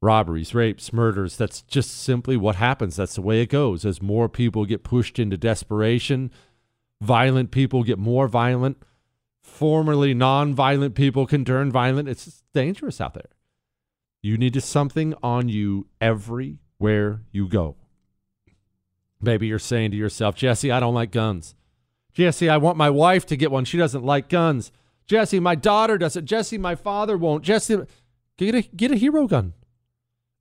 Robberies, 0.01 0.53
rapes, 0.53 0.91
murders, 0.91 1.37
that's 1.37 1.61
just 1.61 1.91
simply 1.91 2.35
what 2.35 2.57
happens. 2.57 2.97
That's 2.97 3.15
the 3.15 3.21
way 3.21 3.41
it 3.41 3.49
goes. 3.49 3.85
As 3.85 4.01
more 4.01 4.27
people 4.27 4.65
get 4.65 4.83
pushed 4.83 5.17
into 5.17 5.37
desperation, 5.37 6.29
violent 7.01 7.51
people 7.51 7.83
get 7.83 7.97
more 7.97 8.27
violent. 8.27 8.77
Formerly 9.41 10.13
non-violent 10.13 10.95
people 10.95 11.25
can 11.25 11.43
turn 11.43 11.71
violent. 11.71 12.07
It's 12.07 12.43
dangerous 12.53 13.01
out 13.01 13.13
there. 13.13 13.29
You 14.21 14.37
need 14.37 14.61
something 14.61 15.13
on 15.23 15.49
you 15.49 15.87
everywhere 16.01 17.21
you 17.31 17.47
go. 17.47 17.75
Maybe 19.21 19.47
you're 19.47 19.59
saying 19.59 19.91
to 19.91 19.97
yourself, 19.97 20.35
Jesse, 20.35 20.71
I 20.71 20.79
don't 20.79 20.93
like 20.93 21.11
guns. 21.11 21.55
Jesse, 22.13 22.49
I 22.49 22.57
want 22.57 22.77
my 22.77 22.89
wife 22.89 23.25
to 23.27 23.37
get 23.37 23.51
one. 23.51 23.65
She 23.65 23.77
doesn't 23.77 24.03
like 24.03 24.29
guns. 24.29 24.71
Jesse, 25.05 25.39
my 25.39 25.55
daughter 25.55 25.97
doesn't. 25.97 26.25
Jesse, 26.25 26.57
my 26.57 26.75
father 26.75 27.17
won't. 27.17 27.43
Jesse, 27.43 27.77
get 28.37 28.55
a 28.55 28.61
get 28.61 28.91
a 28.91 28.95
hero 28.95 29.27
gun. 29.27 29.53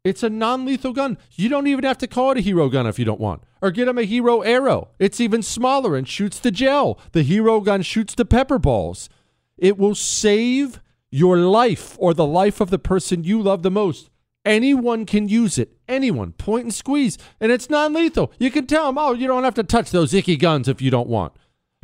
It's 0.09 0.23
a 0.23 0.31
non-lethal 0.31 0.95
gun. 0.95 1.19
You 1.33 1.51
don't 1.51 1.67
even 1.67 1.85
have 1.85 1.99
to 1.99 2.07
call 2.07 2.31
it 2.31 2.39
a 2.39 2.41
hero 2.41 2.71
gun 2.71 2.87
if 2.87 2.99
you 2.99 3.05
don't 3.05 3.21
want. 3.21 3.43
Or 3.61 3.71
get 3.71 3.89
him 3.89 3.99
a 3.99 4.05
hero 4.05 4.41
arrow. 4.41 4.89
It's 4.99 5.21
even 5.21 5.43
smaller 5.43 5.97
and 5.97 6.09
shoots 6.09 6.39
the 6.39 6.51
gel. 6.51 6.99
The 7.13 7.23
hero 7.23 7.61
gun 7.61 7.83
shoots 7.83 8.15
the 8.15 8.25
pepper 8.25 8.59
balls. 8.59 9.11
It 9.59 9.77
will 9.77 9.95
save 9.95 10.81
your 11.11 11.37
life 11.37 11.95
or 11.99 12.15
the 12.15 12.27
life 12.27 12.61
of 12.61 12.71
the 12.71 12.79
person 12.79 13.25
you 13.25 13.43
love 13.43 13.63
the 13.63 13.71
most. 13.71 14.09
Anyone 14.47 15.05
can 15.05 15.29
use 15.29 15.59
it. 15.59 15.77
Anyone. 15.87 16.33
Point 16.33 16.65
and 16.65 16.75
squeeze. 16.75 17.19
And 17.39 17.53
it's 17.53 17.69
non-lethal. 17.69 18.33
You 18.39 18.51
can 18.51 18.67
tell 18.67 18.87
them, 18.87 18.97
oh, 18.97 19.13
you 19.13 19.27
don't 19.27 19.45
have 19.45 19.55
to 19.57 19.63
touch 19.63 19.91
those 19.91 20.15
icky 20.15 20.37
guns 20.37 20.69
if 20.69 20.81
you 20.81 20.91
don't 20.91 21.09
want. 21.09 21.35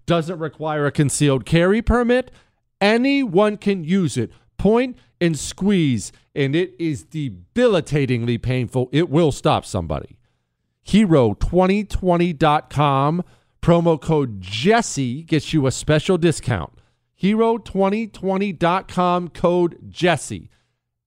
Doesn't 0.06 0.38
require 0.38 0.86
a 0.86 0.92
concealed 0.92 1.44
carry 1.44 1.82
permit. 1.82 2.30
Anyone 2.80 3.58
can 3.58 3.84
use 3.84 4.16
it. 4.16 4.32
Point 4.57 4.96
and 5.20 5.38
squeeze, 5.38 6.11
and 6.34 6.57
it 6.57 6.74
is 6.78 7.05
debilitatingly 7.05 8.38
painful. 8.38 8.88
It 8.92 9.11
will 9.11 9.32
stop 9.32 9.64
somebody. 9.64 10.18
Hero2020.com, 10.86 13.24
promo 13.62 14.00
code 14.00 14.40
Jesse 14.40 15.22
gets 15.22 15.52
you 15.52 15.66
a 15.66 15.72
special 15.72 16.18
discount. 16.18 16.72
Hero2020.com, 17.20 19.28
code 19.28 19.78
Jesse. 19.88 20.50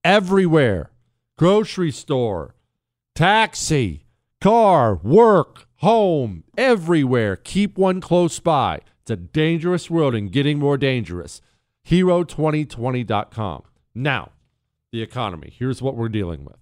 Everywhere 0.04 0.90
grocery 1.38 1.92
store, 1.92 2.56
taxi, 3.14 4.04
car, 4.40 4.96
work, 4.96 5.68
home, 5.76 6.42
everywhere. 6.58 7.36
Keep 7.36 7.78
one 7.78 8.00
close 8.00 8.40
by. 8.40 8.80
It's 9.02 9.12
a 9.12 9.16
dangerous 9.16 9.88
world 9.88 10.14
and 10.14 10.30
getting 10.30 10.58
more 10.58 10.76
dangerous. 10.76 11.40
Hero2020.com. 11.88 13.62
Now, 13.94 14.32
the 14.92 15.02
economy. 15.02 15.54
Here's 15.56 15.80
what 15.80 15.96
we're 15.96 16.08
dealing 16.08 16.44
with. 16.44 16.58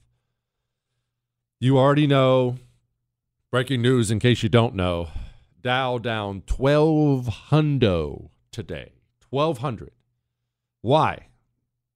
You 1.59 1.79
already 1.79 2.07
know, 2.07 2.59
breaking 3.51 3.83
news 3.83 4.11
in 4.11 4.19
case 4.19 4.43
you 4.43 4.49
don't 4.49 4.75
know, 4.75 5.09
Dow 5.67 5.99
down 5.99 6.43
12 6.47 7.27
hundo 7.51 8.29
today. 8.53 8.93
1200. 9.31 9.91
Why? 10.81 11.27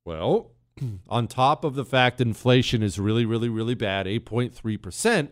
Well, 0.05 0.51
on 1.09 1.29
top 1.29 1.63
of 1.63 1.77
the 1.77 1.85
fact 1.85 2.21
inflation 2.21 2.83
is 2.83 2.99
really, 2.99 3.25
really, 3.25 3.49
really 3.49 3.77
bad, 3.77 4.07
8.3%, 4.07 5.29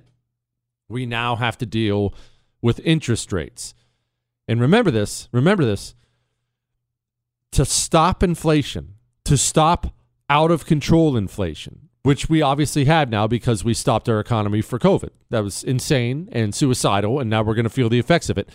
we 0.89 1.05
now 1.05 1.35
have 1.35 1.59
to 1.59 1.67
deal 1.67 2.15
with 2.63 2.79
interest 2.85 3.33
rates. 3.33 3.75
And 4.47 4.61
remember 4.61 4.93
this, 4.93 5.29
remember 5.33 5.65
this. 5.65 5.97
To 7.53 7.65
stop 7.65 8.23
inflation, 8.23 8.95
to 9.25 9.37
stop 9.37 9.95
out 10.31 10.51
of 10.51 10.67
control 10.67 11.17
inflation, 11.17 11.89
which 12.03 12.29
we 12.29 12.43
obviously 12.43 12.85
have 12.85 13.11
now 13.11 13.27
because 13.27 13.65
we 13.65 13.75
stopped 13.75 14.09
our 14.09 14.21
economy 14.21 14.61
for 14.61 14.79
COVID. 14.79 15.11
That 15.31 15.43
was 15.43 15.65
insane 15.65 16.29
and 16.33 16.55
suicidal, 16.55 17.19
and 17.19 17.29
now 17.29 17.43
we're 17.43 17.55
going 17.55 17.65
to 17.65 17.71
feel 17.71 17.89
the 17.89 17.99
effects 17.99 18.31
of 18.31 18.39
it. 18.39 18.49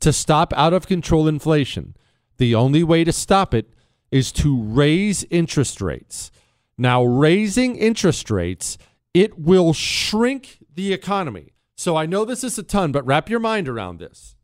To 0.00 0.12
stop 0.12 0.52
out 0.56 0.72
of 0.72 0.86
control 0.86 1.28
inflation, 1.28 1.96
the 2.38 2.54
only 2.54 2.82
way 2.82 3.04
to 3.04 3.12
stop 3.12 3.54
it 3.54 3.70
is 4.10 4.32
to 4.32 4.60
raise 4.60 5.24
interest 5.30 5.80
rates. 5.80 6.30
Now, 6.78 7.04
raising 7.04 7.76
interest 7.76 8.30
rates, 8.30 8.78
it 9.14 9.38
will 9.38 9.72
shrink 9.72 10.58
the 10.74 10.92
economy. 10.92 11.52
So 11.76 11.96
I 11.96 12.06
know 12.06 12.24
this 12.24 12.44
is 12.44 12.58
a 12.58 12.62
ton, 12.62 12.92
but 12.92 13.06
wrap 13.06 13.28
your 13.28 13.40
mind 13.40 13.68
around 13.68 13.98
this. 13.98 14.36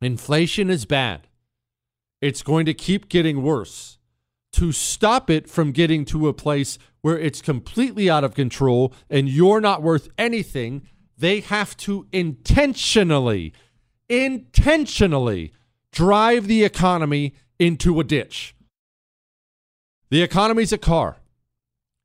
Inflation 0.00 0.70
is 0.70 0.84
bad. 0.84 1.28
It's 2.24 2.42
going 2.42 2.64
to 2.64 2.72
keep 2.72 3.10
getting 3.10 3.42
worse 3.42 3.98
to 4.52 4.72
stop 4.72 5.28
it 5.28 5.46
from 5.46 5.72
getting 5.72 6.06
to 6.06 6.26
a 6.26 6.32
place 6.32 6.78
where 7.02 7.18
it's 7.18 7.42
completely 7.42 8.08
out 8.08 8.24
of 8.24 8.34
control 8.34 8.94
and 9.10 9.28
you're 9.28 9.60
not 9.60 9.82
worth 9.82 10.08
anything, 10.16 10.88
they 11.18 11.40
have 11.40 11.76
to 11.76 12.06
intentionally, 12.12 13.52
intentionally 14.08 15.52
drive 15.92 16.46
the 16.46 16.64
economy 16.64 17.34
into 17.58 18.00
a 18.00 18.04
ditch. 18.04 18.56
The 20.08 20.22
economy's 20.22 20.72
a 20.72 20.78
car. 20.78 21.18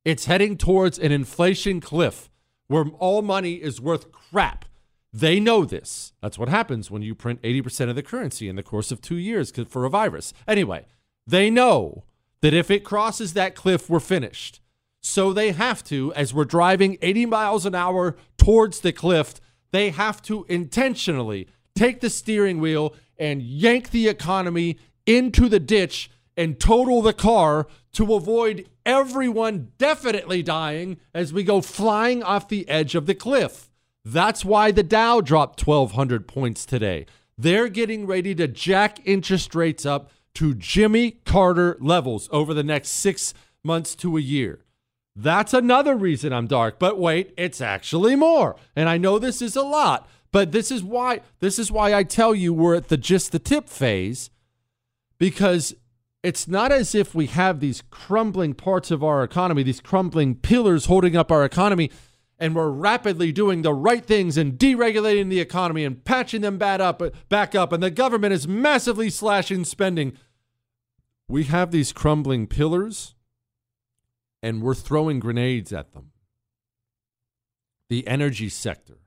It's 0.03 0.26
heading 0.26 0.57
towards 0.57 0.99
an 0.99 1.13
inflation 1.13 1.80
cliff 1.80 2.30
where 2.67 2.88
all 2.99 3.22
money 3.22 3.53
is 3.53 3.80
worth 3.80 4.11
crap. 4.11 4.65
They 5.12 5.39
know 5.39 5.66
this. 5.66 6.14
That's 6.22 6.38
what 6.38 6.49
happens 6.49 6.91
when 6.91 7.01
you 7.01 7.16
print 7.16 7.41
80% 7.41 7.89
of 7.89 7.95
the 7.95 8.03
currency 8.03 8.47
in 8.47 8.55
the 8.55 8.64
course 8.64 8.91
of 8.91 9.01
two 9.01 9.16
years 9.16 9.51
for 9.68 9.86
a 9.86 9.89
virus. 9.89 10.34
Anyway, 10.47 10.86
they 11.26 11.49
know 11.49 12.03
that 12.41 12.53
if 12.53 12.70
it 12.70 12.84
crosses 12.84 13.34
that 13.34 13.55
cliff, 13.55 13.89
we're 13.89 13.99
finished. 13.99 14.62
So 15.01 15.34
they 15.34 15.51
have 15.51 15.84
to, 15.86 16.14
as 16.14 16.34
we're 16.34 16.45
driving 16.45 16.97
80 17.01 17.26
miles 17.26 17.66
an 17.66 17.74
hour 17.74 18.18
towards 18.38 18.82
the 18.82 18.91
cliff, 18.91 19.36
they 19.72 19.91
have 19.91 20.22
to 20.24 20.45
intentionally 20.49 21.47
take 21.76 22.01
the 22.01 22.10
steering 22.10 22.60
wheel 22.60 22.93
and 23.18 23.41
yank 23.41 23.91
the 23.91 24.07
economy 24.07 24.78
into 25.05 25.49
the 25.49 25.60
ditch 25.60 26.12
and 26.38 26.60
total 26.60 27.01
the 27.01 27.14
car 27.14 27.68
to 27.93 28.14
avoid 28.14 28.68
everyone 28.86 29.72
definitely 29.78 30.43
dying 30.43 30.97
as 31.14 31.34
we 31.34 31.43
go 31.43 31.62
flying 31.62 32.24
off 32.24 32.47
the 32.47 32.68
edge 32.70 32.95
of 32.95 33.05
the 33.05 33.16
cliff. 33.16 33.68
That's 34.05 34.45
why 34.45 34.71
the 34.71 34.83
Dow 34.83 35.21
dropped 35.21 35.65
1,200 35.65 36.27
points 36.27 36.65
today. 36.65 37.05
They're 37.37 37.69
getting 37.69 38.05
ready 38.05 38.35
to 38.35 38.47
jack 38.47 38.99
interest 39.05 39.55
rates 39.55 39.85
up 39.85 40.11
to 40.35 40.53
Jimmy 40.53 41.11
Carter 41.25 41.77
levels 41.79 42.29
over 42.31 42.53
the 42.53 42.63
next 42.63 42.89
six 42.89 43.33
months 43.63 43.95
to 43.95 44.17
a 44.17 44.21
year. 44.21 44.63
That's 45.15 45.53
another 45.53 45.95
reason 45.95 46.31
I'm 46.31 46.47
dark. 46.47 46.79
But 46.79 46.97
wait, 46.97 47.33
it's 47.37 47.61
actually 47.61 48.15
more. 48.15 48.55
And 48.75 48.87
I 48.87 48.97
know 48.97 49.19
this 49.19 49.41
is 49.41 49.55
a 49.55 49.63
lot, 49.63 50.07
but 50.31 50.51
this 50.51 50.71
is 50.71 50.83
why 50.83 51.21
this 51.39 51.59
is 51.59 51.71
why 51.71 51.93
I 51.93 52.03
tell 52.03 52.33
you 52.33 52.53
we're 52.53 52.75
at 52.75 52.87
the 52.87 52.97
just 52.97 53.31
the 53.31 53.39
tip 53.39 53.67
phase 53.67 54.29
because 55.17 55.75
it's 56.23 56.47
not 56.47 56.71
as 56.71 56.95
if 56.95 57.15
we 57.15 57.27
have 57.27 57.59
these 57.59 57.83
crumbling 57.89 58.53
parts 58.53 58.91
of 58.91 59.03
our 59.03 59.23
economy, 59.23 59.63
these 59.63 59.81
crumbling 59.81 60.35
pillars 60.35 60.85
holding 60.85 61.15
up 61.15 61.31
our 61.31 61.45
economy, 61.45 61.91
and 62.39 62.55
we're 62.55 62.69
rapidly 62.69 63.31
doing 63.31 63.61
the 63.61 63.73
right 63.73 64.05
things 64.05 64.37
and 64.37 64.57
deregulating 64.57 65.29
the 65.29 65.41
economy 65.41 65.83
and 65.83 66.03
patching 66.05 66.41
them 66.41 66.57
bad 66.57 66.79
up, 66.79 67.01
back 67.27 67.53
up, 67.53 67.73
and 67.73 67.83
the 67.83 67.91
government 67.91 68.33
is 68.33 68.47
massively 68.47 69.09
slashing 69.09 69.65
spending. 69.65 70.13
We 71.27 71.43
have 71.43 71.71
these 71.71 71.91
crumbling 71.91 72.47
pillars, 72.47 73.13
and 74.41 74.61
we're 74.61 74.73
throwing 74.73 75.19
grenades 75.19 75.73
at 75.73 75.93
them. 75.93 76.11
The 77.89 78.07
energy 78.07 78.49
sector. 78.49 78.99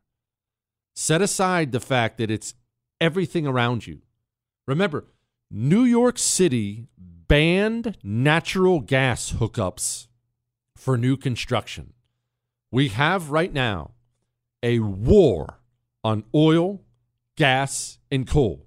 Set 0.95 1.22
aside 1.22 1.72
the 1.72 1.80
fact 1.80 2.18
that 2.18 2.30
it's 2.30 2.55
everything 3.01 3.47
around 3.47 3.87
you. 3.87 4.03
Remember, 4.66 5.07
New 5.51 5.85
York 5.85 6.18
City 6.18 6.87
banned 6.99 7.97
natural 8.03 8.80
gas 8.80 9.33
hookups 9.33 10.09
for 10.76 10.99
new 10.99 11.16
construction. 11.16 11.95
We 12.73 12.89
have 12.89 13.31
right 13.31 13.53
now 13.53 13.93
a 14.62 14.79
war 14.81 15.61
on 16.03 16.25
oil, 16.35 16.81
gas, 17.37 17.99
and 18.11 18.27
coal. 18.27 18.66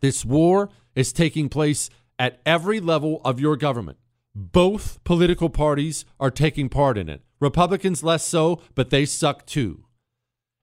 This 0.00 0.24
war 0.24 0.70
is 0.94 1.12
taking 1.12 1.48
place 1.48 1.90
at 2.18 2.40
every 2.46 2.78
level 2.78 3.20
of 3.24 3.40
your 3.40 3.56
government. 3.56 3.98
Both 4.34 5.02
political 5.02 5.50
parties 5.50 6.04
are 6.20 6.30
taking 6.30 6.68
part 6.68 6.96
in 6.96 7.08
it. 7.08 7.22
Republicans 7.40 8.04
less 8.04 8.24
so, 8.24 8.62
but 8.76 8.90
they 8.90 9.04
suck 9.04 9.44
too. 9.44 9.84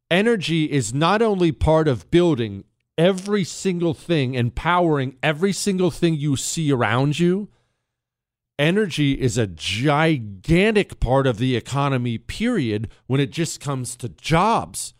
Energy 0.09 0.71
is 0.71 0.93
not 0.93 1.21
only 1.21 1.51
part 1.51 1.89
of 1.89 2.09
building 2.09 2.63
every 2.97 3.43
single 3.43 3.93
thing, 3.93 4.35
and 4.35 4.55
powering 4.55 5.15
every 5.21 5.53
single 5.53 5.91
thing 5.91 6.15
you 6.15 6.35
see 6.35 6.71
around 6.71 7.19
you. 7.19 7.49
Energy 8.59 9.13
is 9.13 9.37
a 9.37 9.45
gigantic 9.45 10.99
part 10.99 11.27
of 11.27 11.37
the 11.37 11.55
economy, 11.55 12.17
period, 12.17 12.89
when 13.05 13.21
it 13.21 13.31
just 13.31 13.59
comes 13.59 13.95
to 13.95 14.09
jobs. 14.09 14.95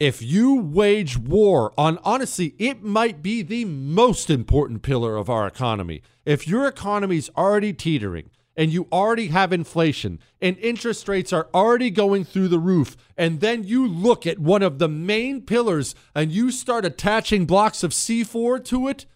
If 0.00 0.20
you 0.20 0.56
wage 0.56 1.16
war 1.16 1.72
on, 1.78 1.98
honestly, 2.02 2.54
it 2.58 2.82
might 2.82 3.22
be 3.22 3.42
the 3.42 3.66
most 3.66 4.30
important 4.30 4.82
pillar 4.82 5.16
of 5.16 5.30
our 5.30 5.46
economy. 5.46 6.02
If 6.24 6.48
your 6.48 6.66
economy's 6.66 7.30
already 7.36 7.72
teetering, 7.72 8.30
and 8.56 8.72
you 8.72 8.86
already 8.92 9.28
have 9.28 9.52
inflation 9.52 10.18
and 10.42 10.58
interest 10.58 11.08
rates 11.08 11.32
are 11.32 11.48
already 11.54 11.88
going 11.88 12.24
through 12.24 12.48
the 12.48 12.58
roof, 12.58 12.96
and 13.16 13.40
then 13.40 13.64
you 13.64 13.86
look 13.86 14.26
at 14.26 14.38
one 14.38 14.62
of 14.62 14.78
the 14.78 14.88
main 14.88 15.40
pillars 15.40 15.94
and 16.14 16.32
you 16.32 16.50
start 16.50 16.84
attaching 16.84 17.46
blocks 17.46 17.82
of 17.82 17.92
C4 17.92 18.62
to 18.66 18.88
it, 18.88 19.06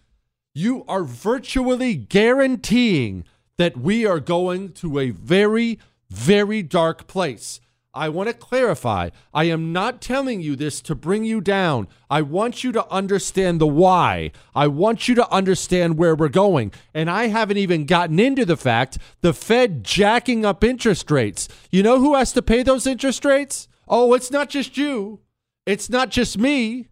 you 0.55 0.85
are 0.87 1.03
virtually 1.03 1.93
guaranteeing 1.93 3.25
that 3.57 3.77
we 3.77 4.05
are 4.05 4.21
going 4.21 4.71
to 4.71 4.99
a 4.99 5.11
very, 5.11 5.77
very 6.09 6.63
dark 6.63 7.07
place. 7.07 7.59
I 7.93 8.09
want 8.09 8.27
to 8.29 8.33
clarify. 8.33 9.09
I 9.33 9.45
am 9.45 9.73
not 9.73 10.01
telling 10.01 10.41
you 10.41 10.55
this 10.55 10.81
to 10.81 10.95
bring 10.95 11.23
you 11.23 11.39
down. 11.41 11.87
I 12.09 12.21
want 12.21 12.63
you 12.63 12.71
to 12.71 12.89
understand 12.89 13.59
the 13.59 13.67
why. 13.67 14.31
I 14.53 14.67
want 14.67 15.07
you 15.07 15.15
to 15.15 15.29
understand 15.29 15.97
where 15.97 16.15
we're 16.15 16.29
going. 16.29 16.71
And 16.93 17.09
I 17.09 17.27
haven't 17.27 17.57
even 17.57 17.85
gotten 17.85 18.19
into 18.19 18.45
the 18.45 18.57
fact 18.57 18.97
the 19.21 19.33
Fed 19.33 19.83
jacking 19.83 20.45
up 20.45 20.63
interest 20.63 21.11
rates. 21.11 21.47
You 21.69 21.83
know 21.83 21.99
who 21.99 22.15
has 22.15 22.31
to 22.33 22.41
pay 22.41 22.63
those 22.63 22.87
interest 22.87 23.23
rates? 23.23 23.67
Oh, 23.87 24.13
it's 24.13 24.31
not 24.31 24.49
just 24.49 24.77
you. 24.77 25.19
It's 25.65 25.89
not 25.89 26.11
just 26.11 26.37
me. 26.37 26.87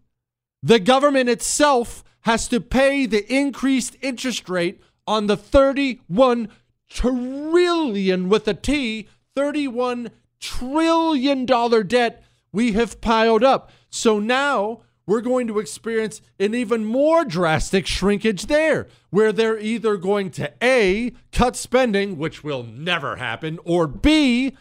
The 0.62 0.80
government 0.80 1.28
itself 1.28 2.02
has 2.24 2.48
to 2.48 2.60
pay 2.60 3.06
the 3.06 3.32
increased 3.32 3.96
interest 4.00 4.48
rate 4.48 4.80
on 5.06 5.26
the 5.26 5.36
31 5.36 6.48
trillion 6.88 8.28
with 8.28 8.48
a 8.48 8.54
T, 8.54 9.08
31 9.34 10.10
trillion 10.40 11.46
dollar 11.46 11.82
debt 11.82 12.22
we 12.52 12.72
have 12.72 13.00
piled 13.00 13.44
up. 13.44 13.70
So 13.90 14.18
now 14.18 14.82
we're 15.06 15.20
going 15.20 15.46
to 15.48 15.58
experience 15.58 16.22
an 16.38 16.54
even 16.54 16.84
more 16.84 17.24
drastic 17.24 17.86
shrinkage 17.86 18.46
there, 18.46 18.86
where 19.10 19.32
they're 19.32 19.58
either 19.58 19.96
going 19.96 20.30
to 20.32 20.52
A, 20.62 21.12
cut 21.30 21.56
spending, 21.56 22.16
which 22.16 22.42
will 22.42 22.62
never 22.62 23.16
happen, 23.16 23.58
or 23.64 23.86
B, 23.86 24.56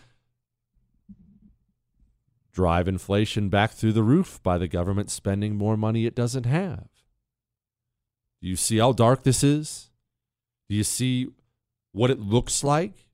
drive 2.51 2.87
inflation 2.87 3.47
back 3.47 3.71
through 3.71 3.93
the 3.93 4.03
roof 4.03 4.41
by 4.43 4.57
the 4.57 4.67
government 4.67 5.09
spending 5.09 5.55
more 5.55 5.77
money 5.77 6.05
it 6.05 6.15
doesn't 6.15 6.45
have. 6.45 6.92
Do 8.43 8.49
you 8.49 8.57
see 8.57 8.77
how 8.77 8.91
dark 8.91 9.23
this 9.23 9.41
is? 9.41 9.89
Do 10.67 10.75
you 10.75 10.83
see 10.83 11.29
what 11.93 12.11
it 12.11 12.19
looks 12.19 12.61
like? 12.61 13.07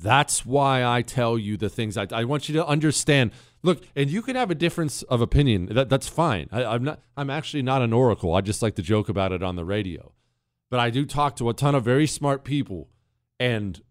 That's 0.00 0.44
why 0.44 0.84
I 0.84 1.00
tell 1.00 1.38
you 1.38 1.56
the 1.56 1.70
things 1.70 1.96
I, 1.96 2.06
I 2.12 2.24
want 2.24 2.46
you 2.46 2.52
to 2.56 2.66
understand. 2.66 3.30
Look, 3.62 3.84
and 3.96 4.10
you 4.10 4.20
can 4.20 4.36
have 4.36 4.50
a 4.50 4.54
difference 4.54 5.02
of 5.04 5.22
opinion. 5.22 5.66
That, 5.72 5.88
that's 5.88 6.08
fine. 6.08 6.50
I, 6.52 6.62
I'm 6.62 6.84
not. 6.84 7.00
I'm 7.16 7.30
actually 7.30 7.62
not 7.62 7.80
an 7.80 7.94
oracle. 7.94 8.34
I 8.34 8.42
just 8.42 8.60
like 8.60 8.74
to 8.74 8.82
joke 8.82 9.08
about 9.08 9.32
it 9.32 9.42
on 9.42 9.56
the 9.56 9.64
radio. 9.64 10.12
But 10.70 10.78
I 10.78 10.90
do 10.90 11.06
talk 11.06 11.34
to 11.36 11.48
a 11.48 11.54
ton 11.54 11.74
of 11.74 11.82
very 11.82 12.06
smart 12.06 12.44
people, 12.44 12.90
and 13.40 13.82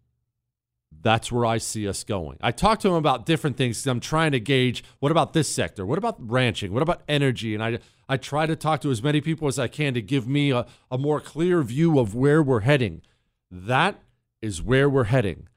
that's 1.02 1.32
where 1.32 1.46
I 1.46 1.58
see 1.58 1.88
us 1.88 2.04
going. 2.04 2.38
I 2.40 2.52
talk 2.52 2.78
to 2.80 2.88
them 2.88 2.96
about 2.96 3.26
different 3.26 3.56
things. 3.56 3.84
I'm 3.88 3.98
trying 3.98 4.30
to 4.32 4.40
gauge 4.40 4.84
what 5.00 5.10
about 5.10 5.32
this 5.32 5.48
sector? 5.48 5.84
What 5.84 5.98
about 5.98 6.16
ranching? 6.18 6.72
What 6.72 6.82
about 6.82 7.02
energy? 7.08 7.54
And 7.54 7.62
I 7.62 7.80
I 8.08 8.16
try 8.16 8.46
to 8.46 8.56
talk 8.56 8.80
to 8.80 8.90
as 8.90 9.02
many 9.02 9.20
people 9.20 9.48
as 9.48 9.58
I 9.58 9.68
can 9.68 9.94
to 9.94 10.02
give 10.02 10.26
me 10.26 10.50
a, 10.50 10.66
a 10.90 10.96
more 10.96 11.20
clear 11.20 11.62
view 11.62 11.98
of 11.98 12.14
where 12.14 12.42
we're 12.42 12.60
heading. 12.60 13.02
That 13.50 14.00
is 14.40 14.62
where 14.62 14.88
we're 14.88 15.04
heading. 15.04 15.48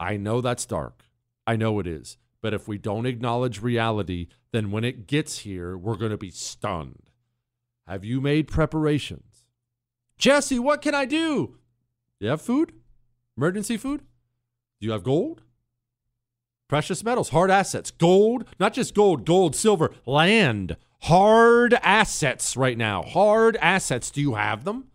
I 0.00 0.16
know 0.16 0.40
that's 0.40 0.64
dark. 0.64 1.04
I 1.46 1.56
know 1.56 1.78
it 1.80 1.86
is. 1.86 2.16
But 2.40 2.54
if 2.54 2.68
we 2.68 2.78
don't 2.78 3.06
acknowledge 3.06 3.60
reality, 3.60 4.28
then 4.52 4.70
when 4.70 4.84
it 4.84 5.06
gets 5.06 5.40
here, 5.40 5.76
we're 5.76 5.96
going 5.96 6.12
to 6.12 6.16
be 6.16 6.30
stunned. 6.30 7.10
Have 7.86 8.04
you 8.04 8.20
made 8.20 8.48
preparations? 8.48 9.44
Jesse, 10.18 10.58
what 10.58 10.82
can 10.82 10.94
I 10.94 11.04
do? 11.04 11.56
Do 12.18 12.26
you 12.26 12.30
have 12.30 12.42
food? 12.42 12.72
Emergency 13.36 13.76
food? 13.76 14.00
Do 14.80 14.86
you 14.86 14.92
have 14.92 15.02
gold? 15.02 15.42
Precious 16.68 17.02
metals, 17.02 17.30
hard 17.30 17.50
assets, 17.50 17.90
gold, 17.90 18.44
not 18.60 18.74
just 18.74 18.94
gold, 18.94 19.24
gold, 19.24 19.56
silver, 19.56 19.90
land, 20.04 20.76
hard 21.02 21.74
assets 21.74 22.56
right 22.56 22.76
now. 22.76 23.02
Hard 23.02 23.56
assets. 23.56 24.10
Do 24.10 24.20
you 24.20 24.34
have 24.34 24.64
them? 24.64 24.88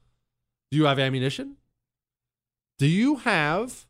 Do 0.72 0.78
you 0.78 0.86
have 0.86 0.99
ammunition? 0.99 1.58
Do 2.78 2.88
you 2.88 3.18
have 3.18 3.86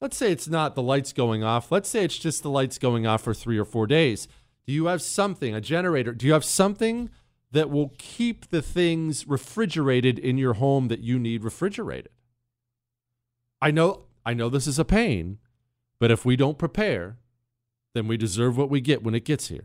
Let's 0.00 0.16
say 0.16 0.30
it's 0.30 0.48
not 0.48 0.74
the 0.74 0.82
lights 0.82 1.12
going 1.12 1.42
off. 1.42 1.72
Let's 1.72 1.88
say 1.88 2.04
it's 2.04 2.18
just 2.18 2.42
the 2.42 2.50
lights 2.50 2.78
going 2.78 3.06
off 3.06 3.22
for 3.22 3.34
three 3.34 3.58
or 3.58 3.64
four 3.64 3.86
days. 3.86 4.28
Do 4.66 4.72
you 4.72 4.86
have 4.86 5.02
something, 5.02 5.54
a 5.54 5.60
generator? 5.60 6.12
Do 6.12 6.26
you 6.26 6.34
have 6.34 6.44
something 6.44 7.10
that 7.50 7.70
will 7.70 7.94
keep 7.98 8.50
the 8.50 8.62
things 8.62 9.26
refrigerated 9.26 10.18
in 10.18 10.38
your 10.38 10.54
home 10.54 10.88
that 10.88 11.00
you 11.00 11.18
need 11.18 11.42
refrigerated? 11.42 12.12
I 13.60 13.70
know 13.72 14.04
I 14.24 14.34
know 14.34 14.48
this 14.48 14.66
is 14.66 14.78
a 14.78 14.84
pain, 14.84 15.38
but 15.98 16.10
if 16.10 16.24
we 16.24 16.36
don't 16.36 16.58
prepare, 16.58 17.16
then 17.94 18.06
we 18.06 18.16
deserve 18.16 18.56
what 18.56 18.70
we 18.70 18.80
get 18.80 19.02
when 19.02 19.14
it 19.14 19.24
gets 19.24 19.48
here. 19.48 19.64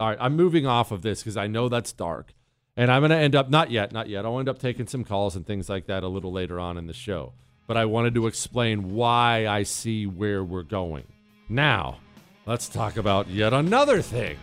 All 0.00 0.08
right, 0.08 0.18
I'm 0.20 0.36
moving 0.36 0.66
off 0.66 0.92
of 0.92 1.02
this 1.02 1.22
because 1.22 1.36
I 1.36 1.46
know 1.46 1.68
that's 1.68 1.92
dark. 1.92 2.32
And 2.76 2.90
I'm 2.90 3.00
going 3.00 3.10
to 3.10 3.16
end 3.16 3.34
up, 3.34 3.50
not 3.50 3.72
yet, 3.72 3.92
not 3.92 4.08
yet. 4.08 4.24
I'll 4.24 4.38
end 4.38 4.48
up 4.48 4.60
taking 4.60 4.86
some 4.86 5.04
calls 5.04 5.34
and 5.34 5.44
things 5.44 5.68
like 5.68 5.86
that 5.86 6.04
a 6.04 6.08
little 6.08 6.30
later 6.30 6.60
on 6.60 6.78
in 6.78 6.86
the 6.86 6.92
show 6.92 7.32
but 7.68 7.76
I 7.76 7.84
wanted 7.84 8.14
to 8.14 8.26
explain 8.26 8.94
why 8.94 9.46
I 9.46 9.62
see 9.62 10.06
where 10.06 10.42
we're 10.42 10.62
going. 10.64 11.04
Now, 11.48 11.98
let's 12.46 12.68
talk 12.68 12.96
about 12.96 13.28
yet 13.28 13.52
another 13.52 14.02
thing. 14.02 14.38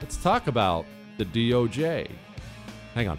Let's 0.00 0.16
talk 0.16 0.46
about 0.46 0.86
the 1.18 1.24
DOJ. 1.24 2.08
Hang 2.94 3.08
on. 3.08 3.18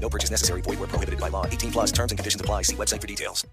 No 0.00 0.08
purchase 0.08 0.30
necessary. 0.30 0.62
Void 0.62 0.78
where 0.78 0.88
prohibited 0.88 1.20
by 1.20 1.28
law. 1.28 1.44
18 1.46 1.72
plus 1.72 1.92
terms 1.92 2.12
and 2.12 2.18
conditions 2.18 2.40
apply. 2.40 2.62
See 2.62 2.76
website 2.76 3.00
for 3.00 3.06
details. 3.06 3.46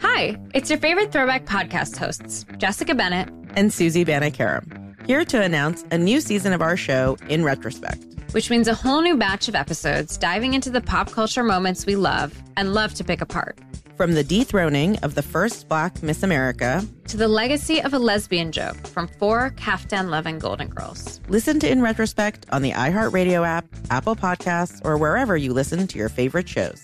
Hi, 0.00 0.38
it's 0.54 0.68
your 0.68 0.78
favorite 0.78 1.12
throwback 1.12 1.46
podcast 1.46 1.96
hosts, 1.96 2.44
Jessica 2.58 2.94
Bennett 2.94 3.30
and 3.56 3.72
Susie 3.72 4.04
Banikarim, 4.04 5.06
here 5.06 5.24
to 5.24 5.40
announce 5.40 5.82
a 5.90 5.98
new 5.98 6.20
season 6.20 6.52
of 6.52 6.60
our 6.60 6.76
show, 6.76 7.16
In 7.28 7.42
Retrospect. 7.42 8.04
Which 8.32 8.50
means 8.50 8.68
a 8.68 8.74
whole 8.74 9.00
new 9.00 9.16
batch 9.16 9.48
of 9.48 9.54
episodes 9.54 10.16
diving 10.18 10.54
into 10.54 10.70
the 10.70 10.80
pop 10.82 11.10
culture 11.10 11.42
moments 11.42 11.86
we 11.86 11.96
love 11.96 12.34
and 12.56 12.74
love 12.74 12.94
to 12.94 13.04
pick 13.04 13.20
apart. 13.22 13.58
From 14.00 14.14
the 14.14 14.24
dethroning 14.24 14.96
of 15.00 15.14
the 15.14 15.20
first 15.20 15.68
black 15.68 16.02
Miss 16.02 16.22
America 16.22 16.82
to 17.08 17.18
the 17.18 17.28
legacy 17.28 17.82
of 17.82 17.92
a 17.92 17.98
lesbian 17.98 18.50
joke 18.50 18.86
from 18.86 19.06
four 19.06 19.50
Kaftan 19.58 20.08
loving 20.08 20.38
Golden 20.38 20.68
Girls. 20.68 21.20
Listen 21.28 21.60
to 21.60 21.70
In 21.70 21.82
Retrospect 21.82 22.46
on 22.50 22.62
the 22.62 22.70
iHeartRadio 22.70 23.46
app, 23.46 23.66
Apple 23.90 24.16
Podcasts, 24.16 24.80
or 24.86 24.96
wherever 24.96 25.36
you 25.36 25.52
listen 25.52 25.86
to 25.86 25.98
your 25.98 26.08
favorite 26.08 26.48
shows. 26.48 26.82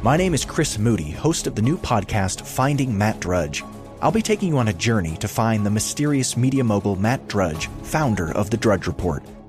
My 0.00 0.16
name 0.16 0.32
is 0.32 0.46
Chris 0.46 0.78
Moody, 0.78 1.10
host 1.10 1.46
of 1.46 1.54
the 1.54 1.60
new 1.60 1.76
podcast 1.76 2.46
Finding 2.46 2.96
Matt 2.96 3.20
Drudge. 3.20 3.62
I'll 4.00 4.10
be 4.10 4.22
taking 4.22 4.48
you 4.48 4.56
on 4.56 4.68
a 4.68 4.72
journey 4.72 5.18
to 5.18 5.28
find 5.28 5.66
the 5.66 5.70
mysterious 5.70 6.34
media 6.34 6.64
mogul 6.64 6.96
Matt 6.96 7.28
Drudge, 7.28 7.66
founder 7.82 8.32
of 8.32 8.48
The 8.48 8.56
Drudge 8.56 8.86
Report. 8.86 9.22